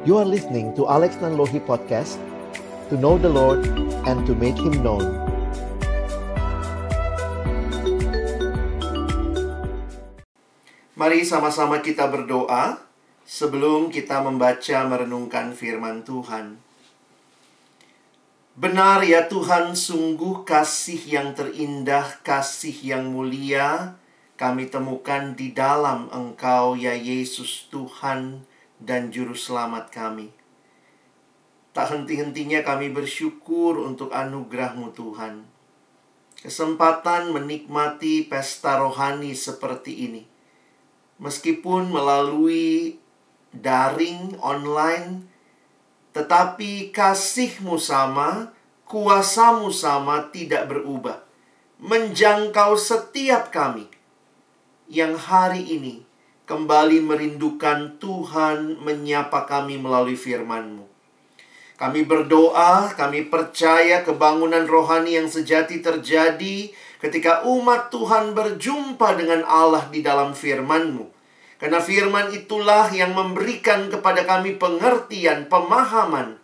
[0.00, 2.16] You are listening to Alex Nanlohi Podcast
[2.88, 3.68] To know the Lord
[4.08, 5.04] and to make Him known
[10.96, 12.80] Mari sama-sama kita berdoa
[13.28, 16.56] sebelum kita membaca merenungkan firman Tuhan.
[18.56, 24.00] Benar ya Tuhan, sungguh kasih yang terindah, kasih yang mulia
[24.40, 28.48] kami temukan di dalam Engkau ya Yesus Tuhan
[28.80, 30.32] dan Juru Selamat kami.
[31.70, 35.46] Tak henti-hentinya kami bersyukur untuk anugerah-Mu Tuhan.
[36.40, 40.22] Kesempatan menikmati pesta rohani seperti ini.
[41.20, 42.96] Meskipun melalui
[43.52, 45.28] daring online,
[46.16, 48.56] tetapi kasihmu sama,
[48.88, 51.22] kuasamu sama tidak berubah.
[51.78, 53.86] Menjangkau setiap kami
[54.90, 56.09] yang hari ini
[56.50, 60.82] kembali merindukan Tuhan menyapa kami melalui firman-Mu.
[61.78, 69.86] Kami berdoa, kami percaya kebangunan rohani yang sejati terjadi ketika umat Tuhan berjumpa dengan Allah
[69.88, 71.06] di dalam firman-Mu.
[71.56, 76.36] Karena firman itulah yang memberikan kepada kami pengertian, pemahaman.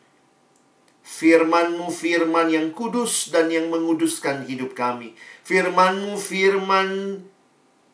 [1.02, 5.12] Firman-Mu firman yang kudus dan yang menguduskan hidup kami.
[5.44, 7.20] Firman-Mu firman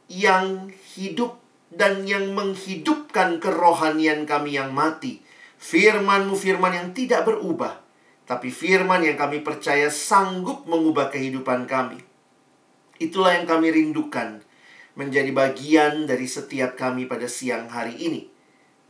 [0.07, 1.42] yang hidup
[1.73, 5.25] dan yang menghidupkan kerohanian kami yang mati.
[5.63, 7.81] Firman-Mu firman yang tidak berubah,
[8.27, 12.03] tapi firman yang kami percaya sanggup mengubah kehidupan kami.
[12.99, 14.43] Itulah yang kami rindukan
[14.99, 18.29] menjadi bagian dari setiap kami pada siang hari ini.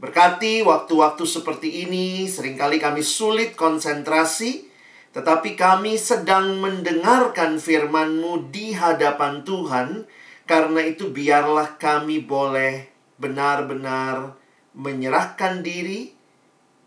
[0.03, 4.67] Berkati waktu-waktu seperti ini, sering kali kami sulit konsentrasi,
[5.15, 10.09] tetapi kami sedang mendengarkan firman-Mu di hadapan Tuhan,
[10.53, 14.36] karena itu biarlah kami boleh benar-benar
[14.77, 16.12] menyerahkan diri,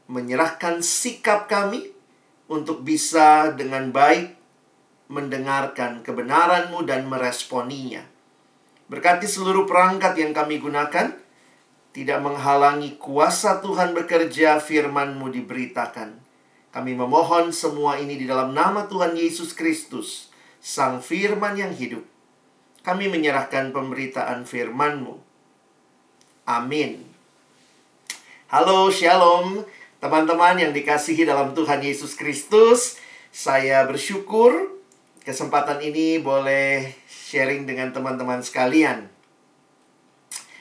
[0.05, 1.89] menyerahkan sikap kami
[2.45, 4.37] untuk bisa dengan baik
[5.09, 8.05] mendengarkan kebenaran-Mu dan meresponinya.
[8.85, 11.17] Berkati seluruh perangkat yang kami gunakan,
[11.89, 16.21] tidak menghalangi kuasa Tuhan bekerja, firman-Mu diberitakan.
[16.69, 20.29] Kami memohon semua ini di dalam nama Tuhan Yesus Kristus,
[20.61, 22.14] Sang Firman yang hidup.
[22.85, 25.17] Kami menyerahkan pemberitaan firman-Mu.
[26.45, 27.01] Amin.
[28.53, 29.65] Halo, Shalom.
[29.97, 33.01] Teman-teman yang dikasihi dalam Tuhan Yesus Kristus,
[33.33, 34.69] saya bersyukur
[35.25, 39.09] kesempatan ini boleh sharing dengan teman-teman sekalian.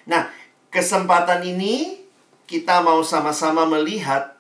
[0.09, 0.33] Nah,
[0.73, 2.09] kesempatan ini
[2.49, 4.33] kita mau sama-sama melihat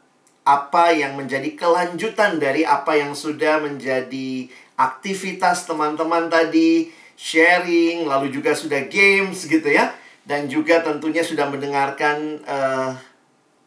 [0.49, 4.49] apa yang menjadi kelanjutan dari apa yang sudah menjadi
[4.81, 9.95] aktivitas teman-teman tadi, sharing, lalu juga sudah games gitu ya.
[10.25, 12.97] Dan juga tentunya sudah mendengarkan uh,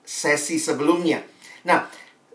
[0.02, 1.22] sesi sebelumnya.
[1.68, 1.86] Nah,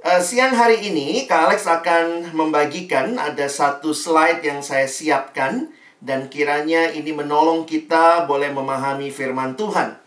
[0.05, 5.73] uh, siang hari ini Kak Alex akan membagikan ada satu slide yang saya siapkan
[6.03, 10.02] dan kiranya ini menolong kita boleh memahami firman Tuhan.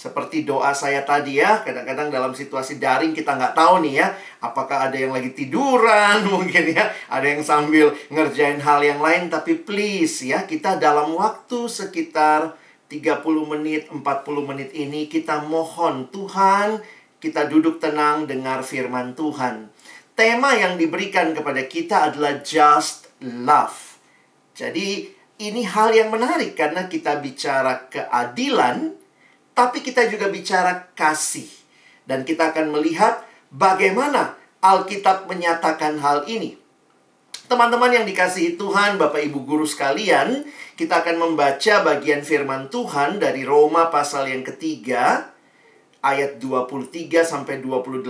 [0.00, 4.88] Seperti doa saya tadi ya, kadang-kadang dalam situasi daring kita nggak tahu nih ya, apakah
[4.88, 10.24] ada yang lagi tiduran mungkin ya, ada yang sambil ngerjain hal yang lain, tapi please
[10.24, 12.56] ya, kita dalam waktu sekitar
[12.88, 14.00] 30 menit, 40
[14.48, 16.80] menit ini kita mohon Tuhan,
[17.20, 19.68] kita duduk tenang dengar firman Tuhan.
[20.16, 24.00] Tema yang diberikan kepada kita adalah just love.
[24.56, 25.12] Jadi
[25.44, 28.99] ini hal yang menarik karena kita bicara keadilan,
[29.54, 31.48] tapi kita juga bicara kasih.
[32.06, 33.22] Dan kita akan melihat
[33.54, 36.58] bagaimana Alkitab menyatakan hal ini.
[37.50, 40.46] Teman-teman yang dikasihi Tuhan, Bapak Ibu guru sekalian,
[40.78, 45.34] kita akan membaca bagian firman Tuhan dari Roma pasal yang ketiga,
[46.00, 48.06] ayat 23 sampai 28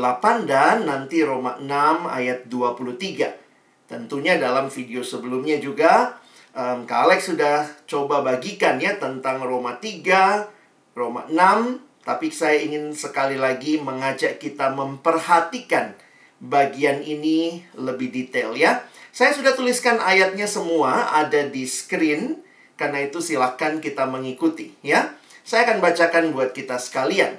[0.47, 1.67] dan nanti Roma 6
[2.07, 3.89] ayat 23.
[3.91, 6.21] Tentunya dalam video sebelumnya juga
[6.55, 10.60] um, Kak Alex sudah coba bagikan ya tentang Roma 3,
[10.95, 15.95] Roma 6, tapi saya ingin sekali lagi mengajak kita memperhatikan
[16.41, 18.83] bagian ini lebih detail ya.
[19.13, 22.41] Saya sudah tuliskan ayatnya semua ada di screen,
[22.75, 25.15] karena itu silakan kita mengikuti ya.
[25.45, 27.37] Saya akan bacakan buat kita sekalian.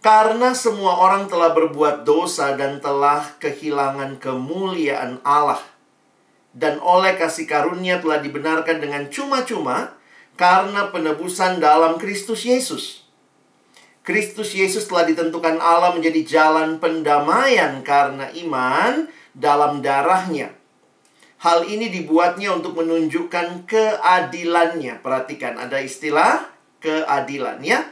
[0.00, 5.60] Karena semua orang telah berbuat dosa dan telah kehilangan kemuliaan Allah.
[6.56, 9.99] Dan oleh kasih karunia telah dibenarkan dengan cuma-cuma
[10.40, 13.04] karena penebusan dalam Kristus Yesus.
[14.00, 19.04] Kristus Yesus telah ditentukan Allah menjadi jalan pendamaian karena iman
[19.36, 20.56] dalam darahnya.
[21.44, 25.04] Hal ini dibuatnya untuk menunjukkan keadilannya.
[25.04, 26.48] Perhatikan, ada istilah
[26.80, 27.84] keadilan ya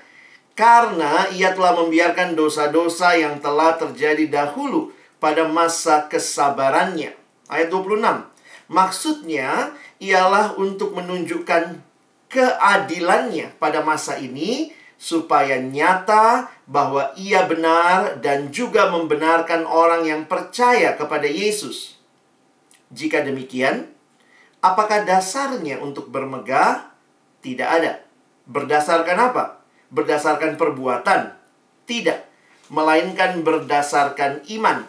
[0.59, 4.91] karena ia telah membiarkan dosa-dosa yang telah terjadi dahulu
[5.23, 7.15] pada masa kesabarannya.
[7.47, 8.27] Ayat 26.
[8.67, 9.71] Maksudnya
[10.03, 11.88] ialah untuk menunjukkan
[12.29, 20.95] keadilannya pada masa ini supaya nyata bahwa ia benar dan juga membenarkan orang yang percaya
[20.99, 21.97] kepada Yesus.
[22.93, 23.89] Jika demikian,
[24.65, 26.89] apakah dasarnya untuk bermegah?
[27.45, 28.03] Tidak ada.
[28.49, 29.59] Berdasarkan apa?
[29.89, 31.33] berdasarkan perbuatan,
[31.89, 32.29] tidak,
[32.69, 34.85] melainkan berdasarkan iman.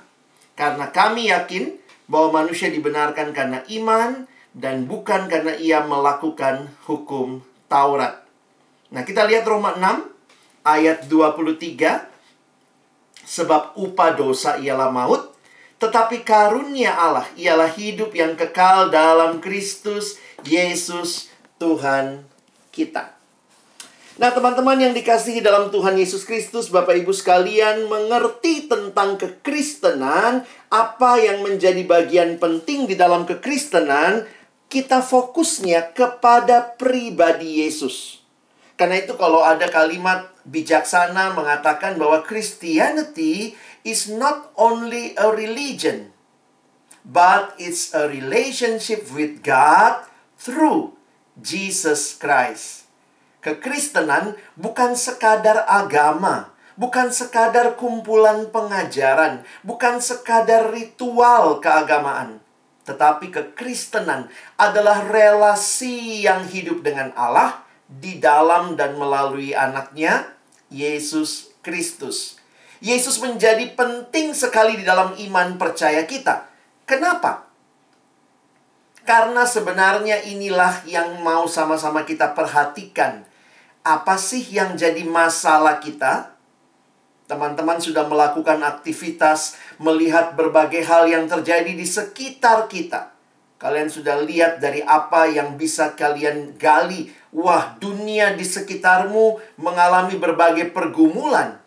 [0.60, 1.80] Karena kami yakin
[2.12, 8.26] bahwa manusia dibenarkan karena iman dan bukan karena ia melakukan hukum Taurat.
[8.90, 10.10] Nah, kita lihat Roma 6
[10.66, 12.10] ayat 23.
[13.30, 15.38] Sebab upah dosa ialah maut,
[15.78, 21.30] tetapi karunia Allah ialah hidup yang kekal dalam Kristus Yesus
[21.62, 22.26] Tuhan
[22.74, 23.20] kita.
[24.20, 31.12] Nah, teman-teman yang dikasihi dalam Tuhan Yesus Kristus, Bapak Ibu sekalian, mengerti tentang kekristenan, apa
[31.24, 34.28] yang menjadi bagian penting di dalam kekristenan,
[34.70, 38.22] kita fokusnya kepada pribadi Yesus.
[38.78, 46.14] Karena itu kalau ada kalimat bijaksana mengatakan bahwa Christianity is not only a religion,
[47.02, 50.06] but it's a relationship with God
[50.38, 50.96] through
[51.36, 52.88] Jesus Christ.
[53.44, 62.39] Kekristenan bukan sekadar agama, bukan sekadar kumpulan pengajaran, bukan sekadar ritual keagamaan.
[62.90, 64.26] Tetapi kekristenan
[64.58, 70.34] adalah relasi yang hidup dengan Allah di dalam dan melalui anaknya,
[70.74, 72.42] Yesus Kristus.
[72.82, 76.50] Yesus menjadi penting sekali di dalam iman percaya kita.
[76.90, 77.46] Kenapa?
[79.06, 83.26] Karena sebenarnya inilah yang mau sama-sama kita perhatikan
[83.86, 86.39] apa sih yang jadi masalah kita?
[87.30, 93.14] Teman-teman sudah melakukan aktivitas, melihat berbagai hal yang terjadi di sekitar kita.
[93.62, 97.14] Kalian sudah lihat dari apa yang bisa kalian gali.
[97.30, 101.62] Wah, dunia di sekitarmu mengalami berbagai pergumulan.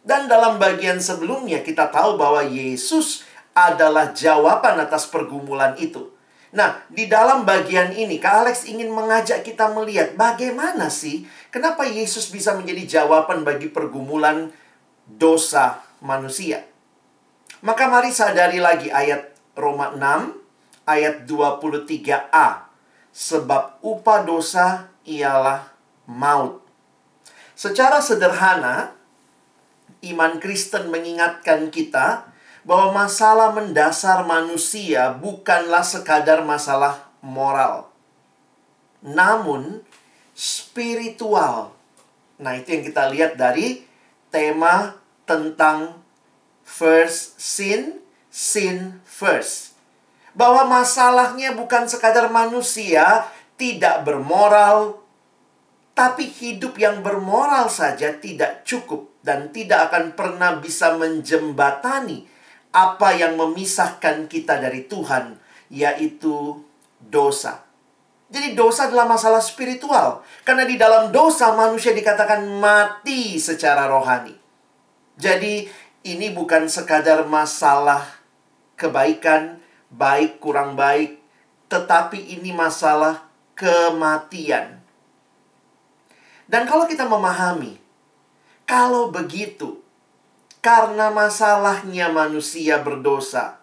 [0.00, 6.08] Dan dalam bagian sebelumnya kita tahu bahwa Yesus adalah jawaban atas pergumulan itu.
[6.56, 12.32] Nah, di dalam bagian ini, Kak Alex ingin mengajak kita melihat bagaimana sih, kenapa Yesus
[12.32, 14.48] bisa menjadi jawaban bagi pergumulan
[15.18, 16.66] dosa manusia.
[17.62, 22.68] Maka mari sadari lagi ayat Roma 6, ayat 23a.
[23.12, 25.68] Sebab upah dosa ialah
[26.08, 26.64] maut.
[27.52, 28.96] Secara sederhana,
[30.02, 32.26] iman Kristen mengingatkan kita
[32.66, 37.90] bahwa masalah mendasar manusia bukanlah sekadar masalah moral,
[39.02, 39.82] namun
[40.34, 41.74] spiritual.
[42.38, 43.86] Nah, itu yang kita lihat dari
[44.30, 45.01] tema
[45.32, 46.04] tentang
[46.60, 49.72] first sin, sin first.
[50.36, 55.00] Bahwa masalahnya bukan sekadar manusia tidak bermoral,
[55.92, 62.28] tapi hidup yang bermoral saja tidak cukup dan tidak akan pernah bisa menjembatani
[62.72, 65.36] apa yang memisahkan kita dari Tuhan,
[65.68, 66.64] yaitu
[66.96, 67.72] dosa.
[68.32, 70.24] Jadi dosa adalah masalah spiritual.
[70.40, 74.41] Karena di dalam dosa manusia dikatakan mati secara rohani.
[75.16, 75.68] Jadi
[76.02, 78.02] ini bukan sekadar masalah
[78.74, 81.20] kebaikan, baik kurang baik,
[81.70, 83.22] tetapi ini masalah
[83.54, 84.82] kematian.
[86.50, 87.78] Dan kalau kita memahami,
[88.66, 89.78] kalau begitu,
[90.58, 93.62] karena masalahnya manusia berdosa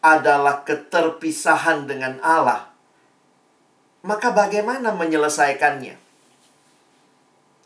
[0.00, 2.72] adalah keterpisahan dengan Allah.
[4.06, 5.98] Maka bagaimana menyelesaikannya?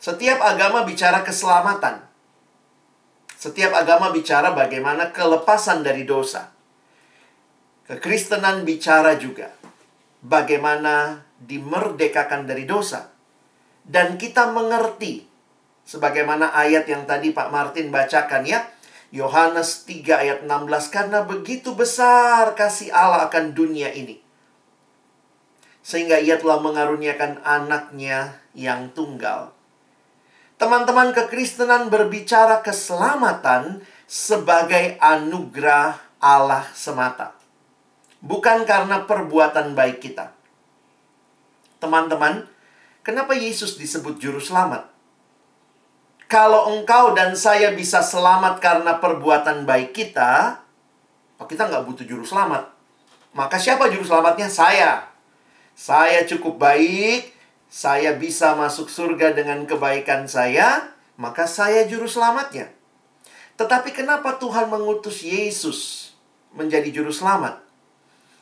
[0.00, 2.09] Setiap agama bicara keselamatan.
[3.40, 6.52] Setiap agama bicara bagaimana kelepasan dari dosa.
[7.88, 9.48] Kekristenan bicara juga
[10.20, 13.08] bagaimana dimerdekakan dari dosa.
[13.80, 15.30] Dan kita mengerti
[15.90, 18.62] Sebagaimana ayat yang tadi Pak Martin bacakan ya.
[19.10, 24.22] Yohanes 3 ayat 16 karena begitu besar kasih Allah akan dunia ini
[25.80, 29.50] sehingga ia telah mengaruniakan anaknya yang tunggal.
[30.60, 37.32] Teman-teman kekristenan berbicara keselamatan sebagai anugerah Allah semata.
[38.20, 40.36] Bukan karena perbuatan baik kita.
[41.80, 42.44] Teman-teman,
[43.00, 44.90] kenapa Yesus disebut juru selamat?
[46.30, 50.62] kalau engkau dan saya bisa selamat karena perbuatan baik kita,
[51.42, 52.70] oh, kita nggak butuh juru selamat.
[53.34, 54.46] Maka siapa juru selamatnya?
[54.46, 55.10] Saya.
[55.74, 57.34] Saya cukup baik,
[57.70, 62.66] saya bisa masuk surga dengan kebaikan saya, maka saya juru selamatnya.
[63.54, 66.10] Tetapi kenapa Tuhan mengutus Yesus
[66.50, 67.62] menjadi juru selamat?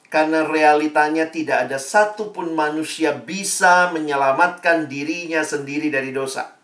[0.09, 6.57] Karena realitanya tidak ada satupun manusia bisa menyelamatkan dirinya sendiri dari dosa.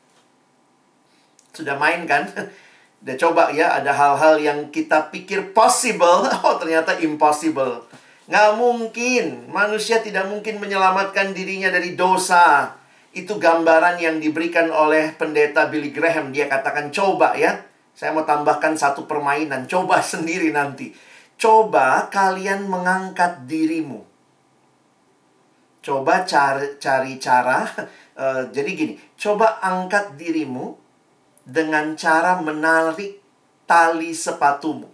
[1.53, 2.25] Sudah main kan?
[3.05, 7.85] Udah coba ya, ada hal-hal yang kita pikir possible, oh ternyata impossible.
[8.25, 12.73] Nggak mungkin, manusia tidak mungkin menyelamatkan dirinya dari dosa.
[13.13, 16.33] Itu gambaran yang diberikan oleh pendeta Billy Graham.
[16.33, 17.63] Dia katakan, coba ya,
[17.93, 24.07] saya mau tambahkan satu permainan, coba sendiri nanti Coba kalian mengangkat dirimu.
[25.85, 27.67] Coba cari, cari cara.
[28.15, 30.79] Uh, jadi gini, coba angkat dirimu
[31.45, 33.21] dengan cara menarik
[33.69, 34.89] tali sepatumu.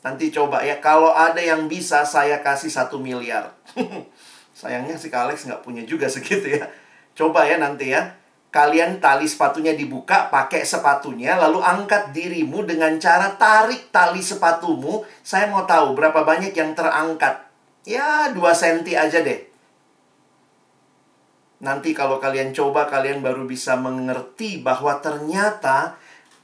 [0.00, 3.52] Nanti coba ya, kalau ada yang bisa saya kasih satu miliar.
[4.60, 6.68] Sayangnya si Alex nggak punya juga segitu ya.
[7.12, 13.38] Coba ya nanti ya kalian tali sepatunya dibuka, pakai sepatunya, lalu angkat dirimu dengan cara
[13.38, 15.06] tarik tali sepatumu.
[15.22, 17.46] Saya mau tahu berapa banyak yang terangkat.
[17.86, 19.46] Ya, 2 senti aja deh.
[21.62, 25.99] Nanti kalau kalian coba, kalian baru bisa mengerti bahwa ternyata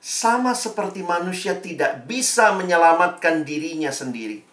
[0.06, 4.46] sama seperti manusia tidak bisa menyelamatkan dirinya sendiri.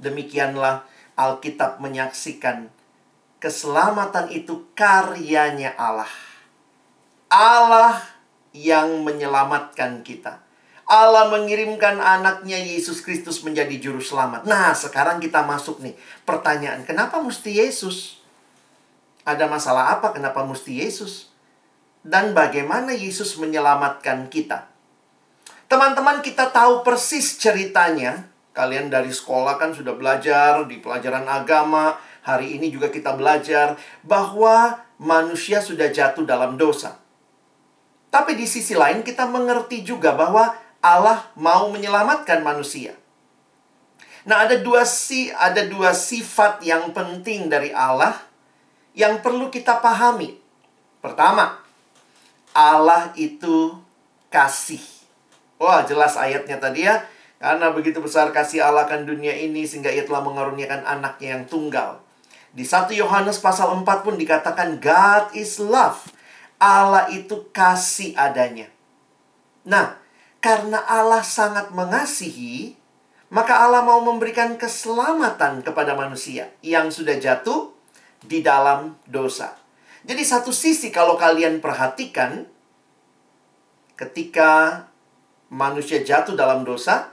[0.00, 0.88] Demikianlah
[1.20, 2.72] Alkitab menyaksikan
[3.36, 6.08] keselamatan itu karyanya Allah.
[7.28, 8.00] Allah
[8.56, 10.40] yang menyelamatkan kita.
[10.88, 14.48] Allah mengirimkan anaknya Yesus Kristus menjadi juru selamat.
[14.48, 15.92] Nah, sekarang kita masuk nih.
[16.24, 18.24] Pertanyaan, kenapa mesti Yesus?
[19.28, 21.35] Ada masalah apa kenapa mesti Yesus?
[22.06, 24.70] Dan bagaimana Yesus menyelamatkan kita?
[25.66, 28.30] Teman-teman, kita tahu persis ceritanya.
[28.54, 34.82] Kalian dari sekolah kan sudah belajar di pelajaran agama, Hari ini juga kita belajar bahwa
[34.98, 36.98] manusia sudah jatuh dalam dosa.
[38.10, 40.50] Tapi di sisi lain kita mengerti juga bahwa
[40.82, 42.98] Allah mau menyelamatkan manusia.
[44.26, 48.18] Nah, ada dua si ada dua sifat yang penting dari Allah
[48.98, 50.34] yang perlu kita pahami.
[50.98, 51.62] Pertama,
[52.56, 53.76] Allah itu
[54.32, 54.80] kasih.
[55.60, 57.04] Wah, jelas ayatnya tadi ya.
[57.36, 62.00] Karena begitu besar kasih Allah akan dunia ini sehingga ia telah mengaruniakan anaknya yang tunggal.
[62.56, 66.00] Di 1 Yohanes pasal 4 pun dikatakan God is love.
[66.56, 68.72] Allah itu kasih adanya.
[69.68, 70.00] Nah,
[70.40, 72.72] karena Allah sangat mengasihi,
[73.28, 77.76] maka Allah mau memberikan keselamatan kepada manusia yang sudah jatuh
[78.24, 79.65] di dalam dosa.
[80.06, 82.46] Jadi satu sisi kalau kalian perhatikan
[83.98, 84.86] ketika
[85.50, 87.10] manusia jatuh dalam dosa,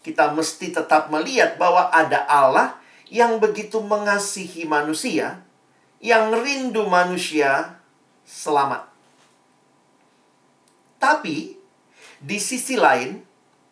[0.00, 2.80] kita mesti tetap melihat bahwa ada Allah
[3.12, 5.44] yang begitu mengasihi manusia,
[6.00, 7.76] yang rindu manusia
[8.24, 8.88] selamat.
[10.96, 11.60] Tapi
[12.24, 13.20] di sisi lain,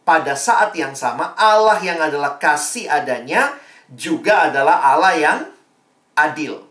[0.04, 3.56] pada saat yang sama Allah yang adalah kasih adanya
[3.88, 5.38] juga adalah Allah yang
[6.16, 6.67] adil.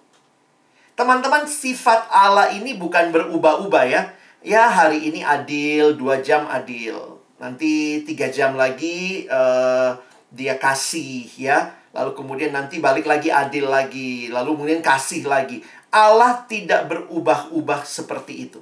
[0.98, 4.02] Teman-teman, sifat Allah ini bukan berubah-ubah ya.
[4.42, 7.22] Ya, hari ini adil, dua jam adil.
[7.38, 9.94] Nanti tiga jam lagi uh,
[10.34, 15.66] dia kasih ya lalu kemudian nanti balik lagi adil lagi, lalu kemudian kasih lagi.
[15.90, 18.62] Allah tidak berubah-ubah seperti itu.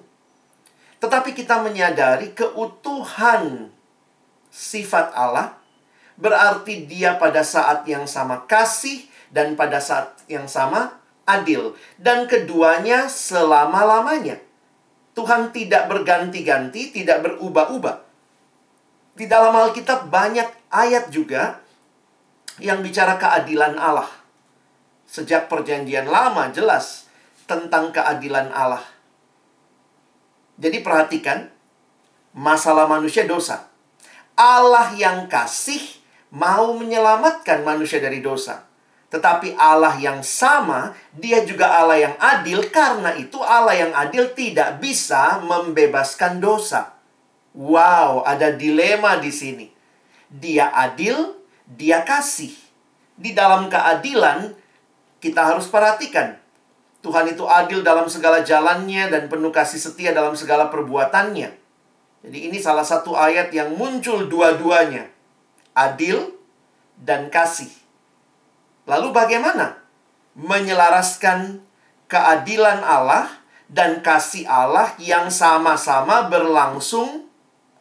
[1.04, 3.68] Tetapi kita menyadari keutuhan
[4.48, 5.60] sifat Allah
[6.16, 9.04] berarti dia pada saat yang sama kasih
[9.36, 10.96] dan pada saat yang sama
[11.26, 14.40] adil dan keduanya selama-lamanya.
[15.16, 18.04] Tuhan tidak berganti-ganti, tidak berubah-ubah.
[19.16, 21.64] Di dalam Alkitab banyak ayat juga
[22.60, 24.12] yang bicara keadilan Allah.
[25.08, 27.08] Sejak perjanjian lama jelas
[27.48, 28.84] tentang keadilan Allah.
[30.60, 31.48] Jadi perhatikan
[32.36, 33.72] masalah manusia dosa.
[34.36, 35.80] Allah yang kasih
[36.36, 38.68] mau menyelamatkan manusia dari dosa.
[39.14, 42.68] Tetapi Allah yang sama, dia juga Allah yang adil.
[42.74, 46.98] Karena itu Allah yang adil tidak bisa membebaskan dosa.
[47.56, 49.68] Wow, ada dilema di sini.
[50.28, 52.52] Dia adil, dia kasih.
[53.16, 54.52] Di dalam keadilan,
[55.24, 56.36] kita harus perhatikan.
[57.00, 61.54] Tuhan itu adil dalam segala jalannya dan penuh kasih setia dalam segala perbuatannya.
[62.26, 65.06] Jadi ini salah satu ayat yang muncul dua-duanya.
[65.78, 66.34] Adil
[66.98, 67.70] dan kasih.
[68.86, 69.82] Lalu bagaimana?
[70.38, 71.62] Menyelaraskan
[72.06, 73.30] keadilan Allah
[73.66, 77.26] dan kasih Allah yang sama-sama berlangsung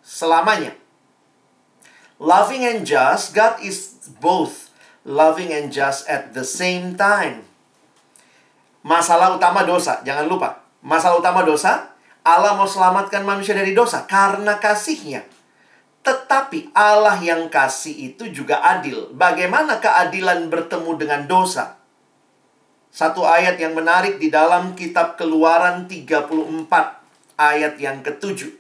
[0.01, 0.73] selamanya.
[2.17, 4.73] Loving and just, God is both
[5.05, 7.45] loving and just at the same time.
[8.85, 10.65] Masalah utama dosa, jangan lupa.
[10.85, 11.93] Masalah utama dosa,
[12.25, 15.25] Allah mau selamatkan manusia dari dosa karena kasihnya.
[16.05, 19.09] Tetapi Allah yang kasih itu juga adil.
[19.17, 21.81] Bagaimana keadilan bertemu dengan dosa?
[22.93, 26.29] Satu ayat yang menarik di dalam kitab Keluaran 34
[27.41, 28.53] ayat yang ketujuh.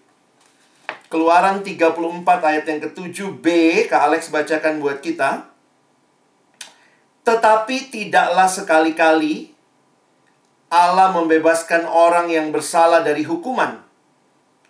[1.12, 3.46] Keluaran 34 ayat yang ketujuh B,
[3.92, 5.44] Kak Alex bacakan buat kita.
[7.28, 9.52] Tetapi tidaklah sekali-kali
[10.72, 13.83] Allah membebaskan orang yang bersalah dari hukuman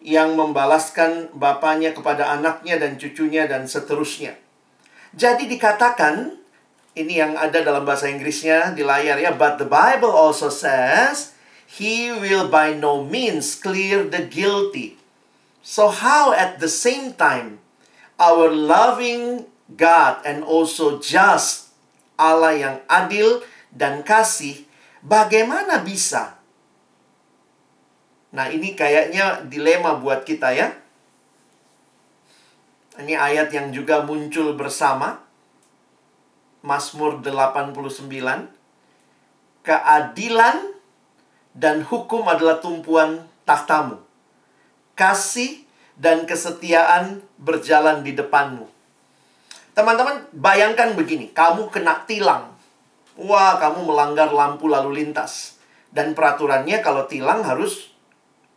[0.04, 4.36] yang membalaskan bapaknya kepada anaknya dan cucunya dan seterusnya.
[5.16, 6.36] Jadi dikatakan
[6.92, 11.32] ini yang ada dalam bahasa Inggrisnya di layar ya, but the Bible also says
[11.64, 15.00] he will by no means clear the guilty.
[15.64, 17.64] So how at the same time
[18.20, 21.72] our loving God and also just
[22.20, 23.40] Allah yang adil
[23.72, 24.68] dan kasih
[25.04, 26.40] Bagaimana bisa?
[28.34, 30.74] Nah, ini kayaknya dilema buat kita ya.
[32.98, 35.22] Ini ayat yang juga muncul bersama.
[36.66, 38.10] Mazmur 89.
[39.62, 40.56] Keadilan
[41.54, 44.02] dan hukum adalah tumpuan tahtamu.
[44.98, 45.62] Kasih
[45.94, 48.66] dan kesetiaan berjalan di depanmu.
[49.78, 52.54] Teman-teman, bayangkan begini, kamu kena tilang
[53.14, 55.54] Wah, kamu melanggar lampu lalu lintas.
[55.94, 57.93] Dan peraturannya kalau tilang harus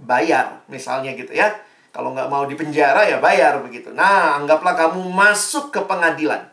[0.02, 1.54] bayar, misalnya gitu ya.
[1.94, 3.90] Kalau nggak mau dipenjara ya bayar begitu.
[3.94, 6.46] Nah, anggaplah kamu masuk ke pengadilan.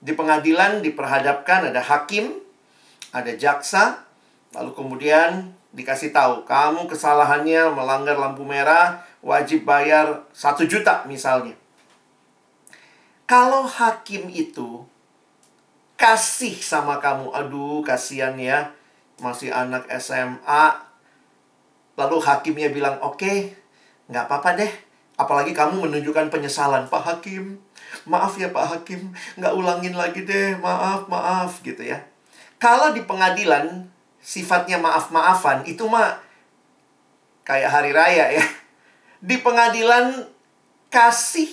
[0.00, 2.32] Di pengadilan diperhadapkan ada hakim,
[3.12, 4.00] ada jaksa,
[4.56, 11.52] lalu kemudian dikasih tahu, kamu kesalahannya melanggar lampu merah, wajib bayar satu juta misalnya.
[13.28, 14.82] Kalau hakim itu
[16.00, 17.30] kasih sama kamu.
[17.30, 18.72] Aduh, kasihan ya.
[19.20, 20.89] Masih anak SMA.
[22.00, 23.52] Lalu hakimnya bilang, oke, okay,
[24.08, 24.72] nggak apa-apa deh.
[25.20, 26.88] Apalagi kamu menunjukkan penyesalan.
[26.88, 27.60] Pak Hakim,
[28.08, 29.12] maaf ya Pak Hakim.
[29.36, 32.00] Nggak ulangin lagi deh, maaf, maaf gitu ya.
[32.56, 33.84] Kalau di pengadilan,
[34.24, 36.16] sifatnya maaf-maafan, itu mah
[37.44, 38.44] kayak hari raya ya.
[39.20, 40.24] Di pengadilan,
[40.88, 41.52] kasih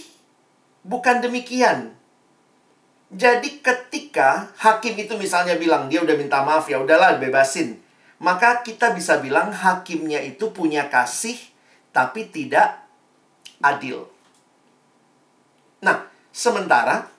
[0.87, 1.97] bukan demikian
[3.07, 7.79] jadi ketika hakim itu misalnya bilang dia udah minta maaf ya udahlah bebasin.
[8.17, 11.37] Maka kita bisa bilang hakimnya itu punya kasih
[11.93, 12.81] tapi tidak
[13.61, 14.09] adil.
[15.85, 17.09] Nah, sementara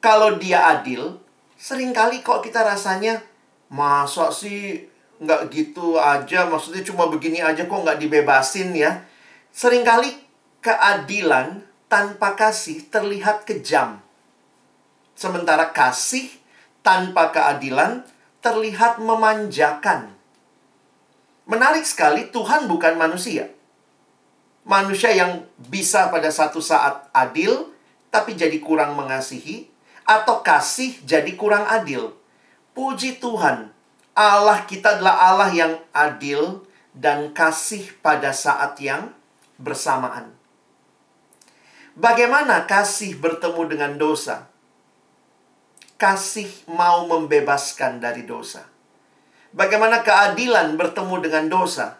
[0.00, 1.20] kalau dia adil,
[1.60, 3.20] sering kali kok kita rasanya
[3.68, 4.88] masa sih
[5.20, 9.04] nggak gitu aja, maksudnya cuma begini aja kok nggak dibebasin ya.
[9.52, 10.08] Seringkali
[10.64, 11.60] keadilan
[11.92, 14.00] tanpa kasih terlihat kejam.
[15.12, 16.32] Sementara kasih
[16.80, 18.08] tanpa keadilan
[18.40, 20.19] terlihat memanjakan.
[21.50, 23.50] Menarik sekali, Tuhan bukan manusia.
[24.62, 27.74] Manusia yang bisa pada satu saat adil,
[28.14, 29.66] tapi jadi kurang mengasihi,
[30.06, 32.14] atau kasih jadi kurang adil.
[32.70, 33.74] Puji Tuhan,
[34.14, 36.62] Allah kita adalah Allah yang adil
[36.94, 39.10] dan kasih pada saat yang
[39.58, 40.30] bersamaan.
[41.98, 44.50] Bagaimana kasih bertemu dengan dosa?
[46.00, 48.64] kasih mau membebaskan dari dosa.
[49.50, 51.98] Bagaimana keadilan bertemu dengan dosa?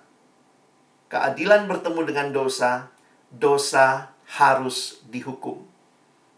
[1.10, 2.94] Keadilan bertemu dengan dosa,
[3.34, 5.58] dosa harus dihukum.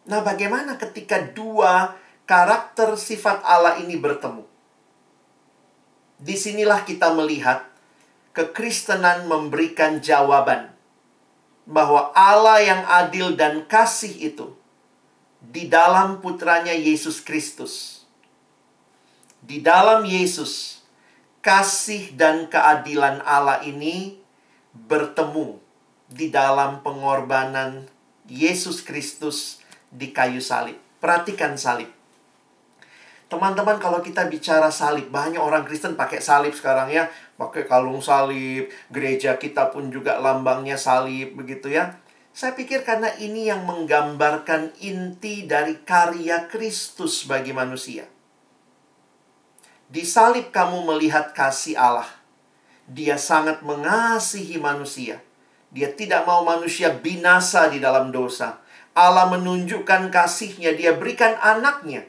[0.09, 4.49] Nah, bagaimana ketika dua karakter sifat Allah ini bertemu?
[6.17, 7.69] Di sinilah kita melihat
[8.33, 10.73] kekristenan memberikan jawaban
[11.69, 14.57] bahwa Allah yang adil dan kasih itu
[15.45, 18.03] di dalam putranya Yesus Kristus.
[19.43, 20.82] Di dalam Yesus,
[21.43, 24.15] kasih dan keadilan Allah ini
[24.73, 25.59] bertemu
[26.07, 27.91] di dalam pengorbanan
[28.31, 29.59] Yesus Kristus
[29.91, 30.79] di kayu salib.
[31.03, 31.91] Perhatikan salib.
[33.27, 37.09] Teman-teman, kalau kita bicara salib, banyak orang Kristen pakai salib sekarang ya,
[37.41, 41.97] pakai kalung salib, gereja kita pun juga lambangnya salib begitu ya.
[42.37, 48.12] Saya pikir karena ini yang menggambarkan inti dari karya Kristus bagi manusia.
[49.93, 52.09] Di salib kamu melihat kasih Allah.
[52.89, 55.21] Dia sangat mengasihi manusia.
[55.69, 58.65] Dia tidak mau manusia binasa di dalam dosa.
[58.97, 62.09] Allah menunjukkan kasihnya, dia berikan anaknya.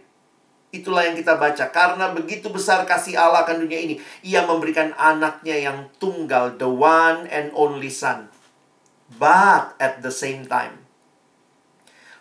[0.72, 1.68] Itulah yang kita baca.
[1.76, 3.96] Karena begitu besar kasih Allah akan dunia ini.
[4.24, 8.32] Ia memberikan anaknya yang tunggal, the one and only son
[9.20, 10.90] But at the same time,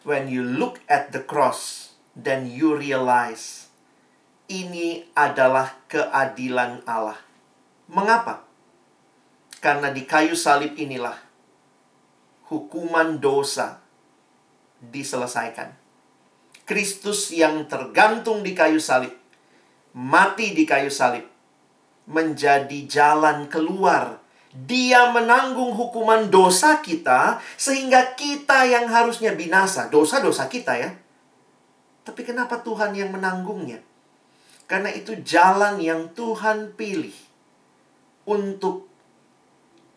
[0.04, 3.61] when you look at the cross, then you realize
[4.52, 7.16] ini adalah keadilan Allah.
[7.88, 8.44] Mengapa?
[9.64, 11.16] Karena di kayu salib inilah
[12.52, 13.80] hukuman dosa
[14.82, 15.72] diselesaikan.
[16.68, 19.14] Kristus yang tergantung di kayu salib,
[19.96, 21.24] mati di kayu salib,
[22.06, 24.20] menjadi jalan keluar.
[24.52, 30.90] Dia menanggung hukuman dosa kita, sehingga kita yang harusnya binasa, dosa-dosa kita ya.
[32.04, 33.91] Tapi kenapa Tuhan yang menanggungnya?
[34.72, 37.12] Karena itu jalan yang Tuhan pilih
[38.24, 38.88] untuk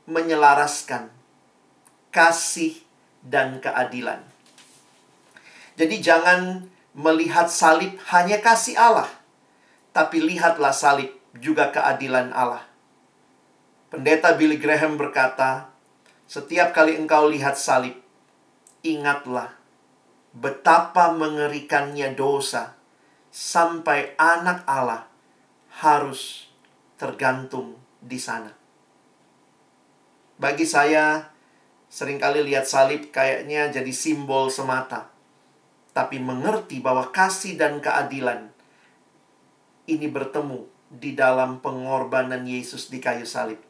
[0.04, 1.16] menyelaraskan
[2.12, 2.84] kasih
[3.24, 4.20] dan keadilan.
[5.80, 9.08] Jadi jangan melihat salib hanya kasih Allah,
[9.96, 12.68] tapi lihatlah salib juga keadilan Allah.
[13.88, 15.72] Pendeta Billy Graham berkata,
[16.28, 17.96] "Setiap kali engkau lihat salib,
[18.84, 19.56] ingatlah
[20.36, 22.76] betapa mengerikannya dosa
[23.36, 25.12] sampai anak Allah
[25.84, 26.48] harus
[26.96, 28.56] tergantung di sana."
[30.40, 31.32] Bagi saya,
[31.92, 35.12] sering kali lihat salib kayaknya jadi simbol semata.
[35.96, 38.52] Tapi mengerti bahwa kasih dan keadilan
[39.88, 43.62] ini bertemu di dalam pengorbanan Yesus di kayu salib.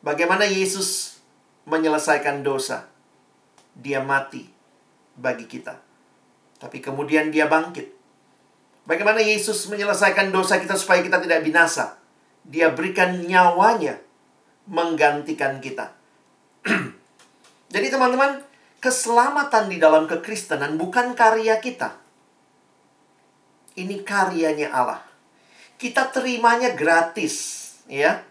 [0.00, 1.20] Bagaimana Yesus
[1.66, 2.86] menyelesaikan dosa?
[3.74, 4.46] Dia mati
[5.18, 5.76] bagi kita.
[6.58, 7.97] Tapi kemudian dia bangkit.
[8.88, 12.00] Bagaimana Yesus menyelesaikan dosa kita supaya kita tidak binasa?
[12.48, 14.00] Dia berikan nyawanya
[14.64, 15.92] menggantikan kita.
[17.74, 18.40] Jadi teman-teman,
[18.80, 22.00] keselamatan di dalam kekristenan bukan karya kita.
[23.76, 25.04] Ini karyanya Allah.
[25.76, 27.36] Kita terimanya gratis,
[27.92, 28.24] ya.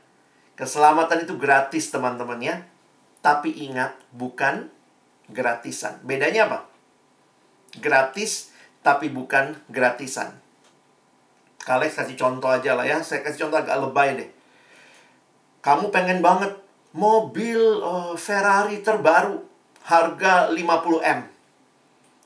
[0.58, 2.65] Keselamatan itu gratis, teman-teman ya.
[3.22, 4.74] Tapi ingat, bukan
[5.30, 6.02] gratisan.
[6.02, 6.60] Bedanya apa?
[7.78, 8.50] Gratis
[8.82, 10.46] tapi bukan gratisan.
[11.67, 13.03] Kalian kasih contoh aja lah ya.
[13.03, 14.30] Saya kasih contoh agak lebay deh.
[15.60, 16.56] Kamu pengen banget
[16.95, 19.43] mobil uh, Ferrari terbaru
[19.84, 21.27] harga 50M.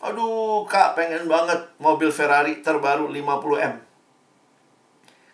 [0.06, 3.82] Aduh, Kak, pengen banget mobil Ferrari terbaru 50M.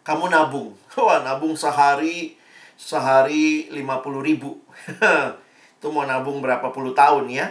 [0.08, 0.72] Kamu nabung.
[0.96, 2.40] Wah, nabung sehari
[2.80, 3.84] sehari 50
[4.24, 4.56] ribu.
[5.78, 7.48] Itu mau nabung berapa puluh tahun ya?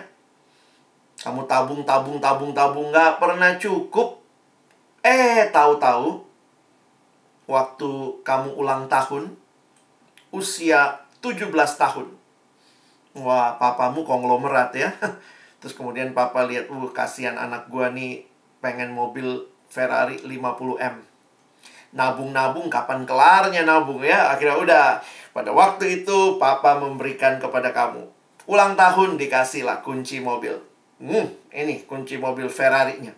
[1.16, 4.20] Kamu tabung, tabung, tabung, tabung, nggak pernah cukup.
[5.00, 6.25] Eh, tahu-tahu,
[7.46, 7.90] waktu
[8.26, 9.34] kamu ulang tahun,
[10.34, 12.06] usia 17 tahun.
[13.16, 14.92] Wah, papamu konglomerat ya.
[15.62, 18.28] Terus kemudian papa lihat, uh, kasihan anak gua nih
[18.60, 21.00] pengen mobil Ferrari 50M.
[21.96, 24.36] Nabung-nabung kapan kelarnya nabung ya?
[24.36, 24.86] Akhirnya udah.
[25.32, 28.04] Pada waktu itu papa memberikan kepada kamu.
[28.46, 30.54] Ulang tahun dikasih lah kunci mobil.
[31.00, 33.16] Hmm, ini kunci mobil Ferrari-nya.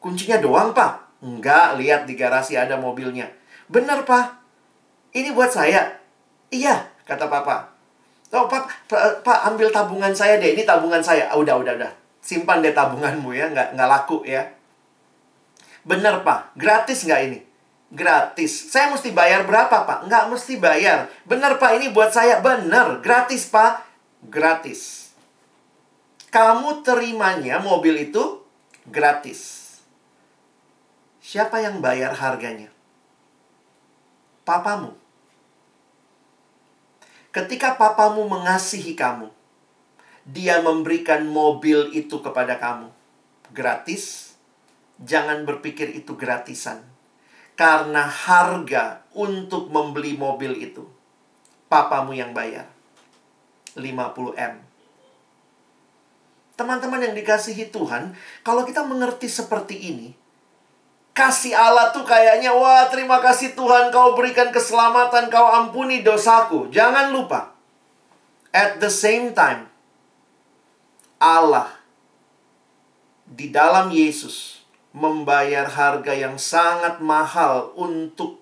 [0.00, 1.11] Kuncinya doang, Pak?
[1.22, 3.30] Enggak, lihat di garasi ada mobilnya.
[3.70, 4.42] Bener, Pak.
[5.14, 6.02] Ini buat saya.
[6.50, 7.72] Iya, kata papa.
[8.32, 8.64] Oh, pak,
[9.20, 10.56] pak, ambil tabungan saya deh.
[10.56, 11.28] Ini tabungan saya.
[11.28, 11.92] Ah, udah, udah, udah.
[12.24, 13.52] Simpan deh tabunganmu ya.
[13.52, 14.40] Nggak, nggak laku ya.
[15.84, 16.56] Bener, Pak.
[16.56, 17.38] Gratis nggak ini?
[17.92, 18.72] Gratis.
[18.72, 20.08] Saya mesti bayar berapa, Pak?
[20.08, 21.12] Nggak mesti bayar.
[21.28, 21.76] Bener, Pak.
[21.76, 22.40] Ini buat saya.
[22.40, 23.04] Bener.
[23.04, 23.84] Gratis, Pak.
[24.32, 25.12] Gratis.
[26.32, 28.40] Kamu terimanya mobil itu
[28.88, 29.61] gratis.
[31.22, 32.66] Siapa yang bayar harganya?
[34.42, 34.90] Papamu.
[37.30, 39.30] Ketika papamu mengasihi kamu,
[40.26, 42.90] dia memberikan mobil itu kepada kamu.
[43.54, 44.34] Gratis,
[44.98, 46.82] jangan berpikir itu gratisan.
[47.54, 50.90] Karena harga untuk membeli mobil itu,
[51.70, 52.66] papamu yang bayar.
[53.78, 54.58] 50M.
[56.58, 60.21] Teman-teman yang dikasihi Tuhan, kalau kita mengerti seperti ini,
[61.12, 66.72] kasih Allah tuh kayaknya, wah terima kasih Tuhan kau berikan keselamatan, kau ampuni dosaku.
[66.72, 67.52] Jangan lupa,
[68.52, 69.68] at the same time,
[71.20, 71.68] Allah
[73.28, 74.60] di dalam Yesus
[74.92, 78.40] membayar harga yang sangat mahal untuk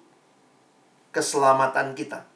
[1.14, 2.26] keselamatan kita.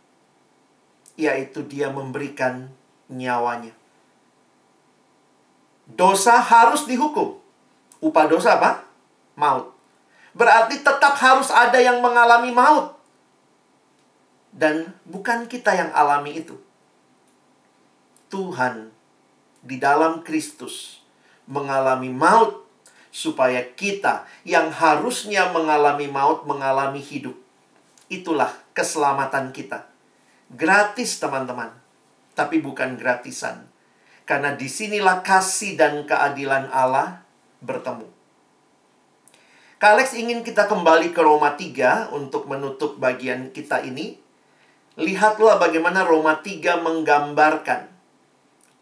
[1.14, 2.70] Yaitu dia memberikan
[3.10, 3.74] nyawanya.
[5.86, 7.38] Dosa harus dihukum.
[8.02, 8.86] Upah dosa apa?
[9.38, 9.73] Maut.
[10.34, 12.98] Berarti tetap harus ada yang mengalami maut.
[14.54, 16.58] Dan bukan kita yang alami itu.
[18.30, 18.90] Tuhan
[19.62, 21.02] di dalam Kristus
[21.46, 22.66] mengalami maut
[23.14, 27.38] supaya kita yang harusnya mengalami maut mengalami hidup.
[28.10, 29.86] Itulah keselamatan kita.
[30.50, 31.70] Gratis teman-teman,
[32.34, 33.70] tapi bukan gratisan.
[34.26, 37.22] Karena di sinilah kasih dan keadilan Allah
[37.62, 38.13] bertemu.
[39.84, 44.16] Kalex ingin kita kembali ke Roma 3 untuk menutup bagian kita ini.
[44.96, 47.92] lihatlah bagaimana Roma 3 menggambarkan